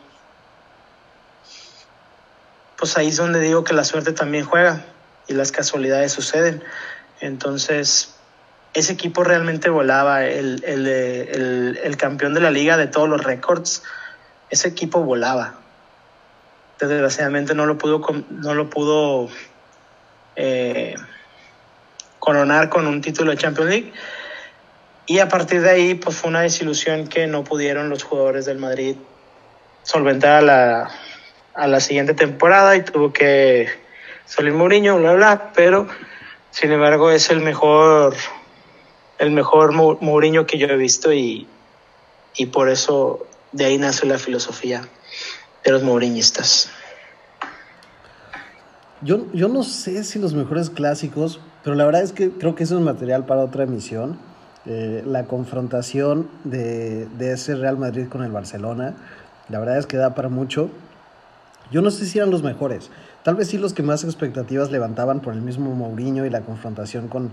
[2.77, 4.85] Pues ahí es donde digo que la suerte también juega
[5.27, 6.63] y las casualidades suceden.
[7.19, 8.15] Entonces,
[8.73, 10.23] ese equipo realmente volaba.
[10.23, 13.83] El, el, el, campeón de la liga de todos los récords,
[14.49, 15.55] ese equipo volaba.
[16.79, 19.27] Desgraciadamente no lo pudo, no lo pudo
[20.37, 20.95] eh,
[22.19, 23.93] coronar con un título de Champions League.
[25.05, 28.57] Y a partir de ahí, pues fue una desilusión que no pudieron los jugadores del
[28.57, 28.95] Madrid
[29.83, 30.91] solventar a la,
[31.53, 33.67] a la siguiente temporada y tuvo que
[34.25, 35.87] salir Mourinho, bla, bla, pero
[36.51, 38.15] sin embargo es el mejor,
[39.17, 41.47] el mejor Mourinho que yo he visto y,
[42.35, 44.87] y por eso de ahí nace la filosofía
[45.63, 46.69] de los mouriñistas.
[49.01, 52.63] Yo, yo no sé si los mejores clásicos, pero la verdad es que creo que
[52.63, 54.19] eso es material para otra emisión.
[54.65, 58.93] Eh, la confrontación de, de, ese Real Madrid con el Barcelona,
[59.49, 60.69] la verdad es que da para mucho.
[61.71, 62.91] Yo no sé si eran los mejores,
[63.23, 67.07] tal vez sí los que más expectativas levantaban por el mismo Mourinho y la confrontación
[67.07, 67.31] con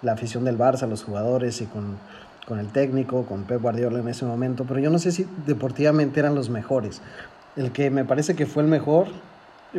[0.00, 1.98] la afición del Barça, los jugadores y con,
[2.46, 6.20] con el técnico, con Pep Guardiola en ese momento, pero yo no sé si deportivamente
[6.20, 7.02] eran los mejores.
[7.56, 9.08] El que me parece que fue el mejor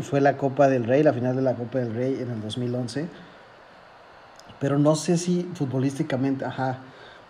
[0.01, 3.07] fue la Copa del Rey, la final de la Copa del Rey en el 2011.
[4.59, 6.79] Pero no sé si futbolísticamente, ajá,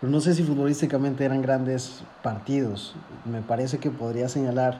[0.02, 2.95] pero no sé si futbolísticamente eran grandes partidos.
[3.24, 4.80] Me parece que podría señalar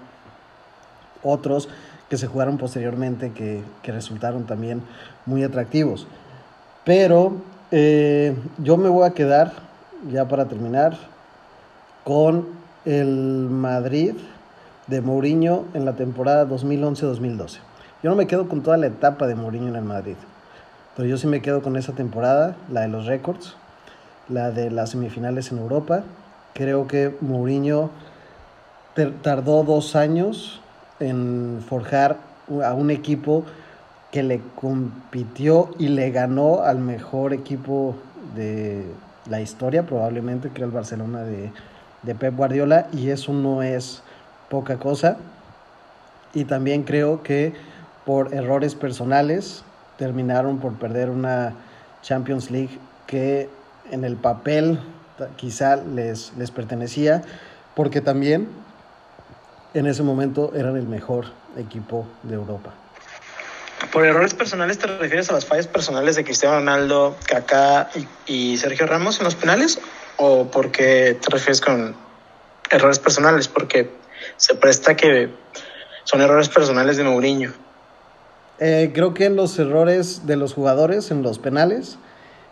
[1.22, 1.70] otros
[2.10, 4.82] que se jugaron posteriormente que, que resultaron también
[5.28, 6.08] muy atractivos.
[6.84, 7.36] Pero
[7.70, 9.54] eh, yo me voy a quedar,
[10.12, 10.98] ya para terminar,
[12.04, 12.48] con
[12.86, 14.16] el Madrid
[14.88, 17.60] de Mourinho en la temporada 2011-2012.
[18.02, 20.16] Yo no me quedo con toda la etapa de Mourinho en el Madrid,
[20.98, 23.56] pero yo sí me quedo con esa temporada, la de los récords,
[24.30, 26.04] la de las semifinales en Europa.
[26.54, 27.90] Creo que Mourinho
[29.22, 30.62] tardó dos años
[31.00, 32.18] en forjar
[32.64, 33.46] a un equipo
[34.12, 37.96] que le compitió y le ganó al mejor equipo
[38.36, 38.86] de
[39.30, 41.52] la historia, probablemente, que era el Barcelona de,
[42.04, 44.04] de Pep Guardiola, y eso no es
[44.50, 45.18] poca cosa.
[46.34, 47.54] Y también creo que
[48.06, 49.64] por errores personales
[49.98, 51.54] terminaron por perder una
[52.02, 53.50] Champions League que
[53.92, 54.80] en el papel
[55.36, 57.22] quizá les, les pertenecía,
[57.76, 58.50] porque también
[59.74, 61.26] en ese momento eran el mejor
[61.58, 62.74] equipo de Europa.
[63.92, 67.90] ¿Por errores personales te refieres a las fallas personales de Cristiano Ronaldo, Kaká
[68.28, 69.80] y, y Sergio Ramos en los penales?
[70.18, 71.96] ¿O por qué te refieres con
[72.70, 73.48] errores personales?
[73.48, 73.92] Porque
[74.38, 75.30] se presta que
[76.04, 77.52] son errores personales de Mourinho.
[78.60, 81.98] Eh, creo que los errores de los jugadores en los penales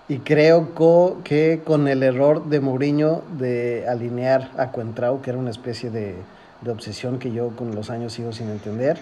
[0.10, 5.40] y creo co que con el error de Mourinho de alinear a Cuentrao, que era
[5.40, 6.16] una especie de,
[6.62, 8.98] de obsesión que yo con los años sigo sin entender,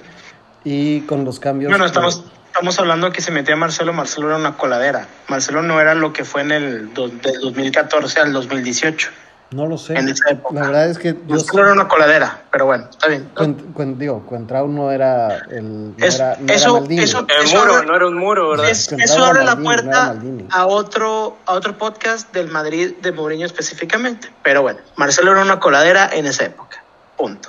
[0.65, 1.71] y con los cambios...
[1.71, 5.07] Bueno, estamos, estamos hablando que se metía Marcelo, Marcelo era una coladera.
[5.29, 9.09] Marcelo no era lo que fue en el do, del 2014 al 2018.
[9.51, 9.93] No lo sé.
[9.97, 10.53] En esa época.
[10.55, 13.29] La verdad es que yo Marcelo era una coladera, pero bueno, está bien.
[13.33, 17.03] Cuen, cuen, digo, Cuentrao no era el no Es- era, no eso- era Maldini.
[17.03, 18.69] eso- El muro, ahora- no era un muro, ¿verdad?
[18.69, 20.15] Es- eso abre la Maldini, puerta
[20.51, 24.29] a otro, a otro podcast del Madrid de Mourinho específicamente.
[24.43, 26.83] Pero bueno, Marcelo era una coladera en esa época.
[27.15, 27.47] Punto.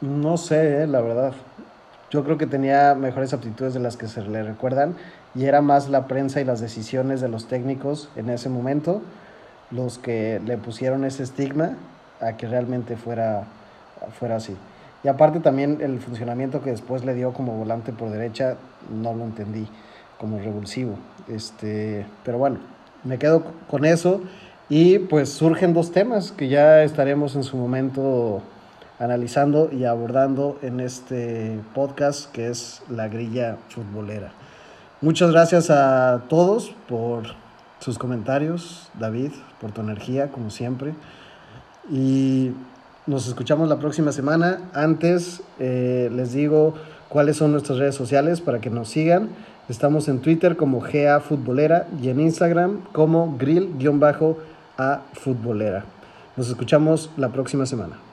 [0.00, 1.32] No sé, eh, la verdad.
[2.10, 4.94] Yo creo que tenía mejores aptitudes de las que se le recuerdan
[5.34, 9.02] y era más la prensa y las decisiones de los técnicos en ese momento
[9.74, 11.76] los que le pusieron ese estigma
[12.20, 13.44] a que realmente fuera,
[14.18, 14.56] fuera así.
[15.02, 18.56] Y aparte también el funcionamiento que después le dio como volante por derecha
[18.90, 19.68] no lo entendí
[20.18, 20.96] como revulsivo.
[21.28, 22.58] Este, pero bueno,
[23.02, 24.22] me quedo con eso
[24.68, 28.40] y pues surgen dos temas que ya estaremos en su momento
[28.98, 34.32] analizando y abordando en este podcast que es la grilla futbolera.
[35.02, 37.43] Muchas gracias a todos por
[37.84, 40.94] sus comentarios, David, por tu energía, como siempre.
[41.92, 42.52] Y
[43.06, 44.70] nos escuchamos la próxima semana.
[44.72, 46.76] Antes eh, les digo
[47.10, 49.28] cuáles son nuestras redes sociales para que nos sigan.
[49.68, 55.84] Estamos en Twitter como GA Futbolera y en Instagram como grill-a futbolera.
[56.38, 58.03] Nos escuchamos la próxima semana.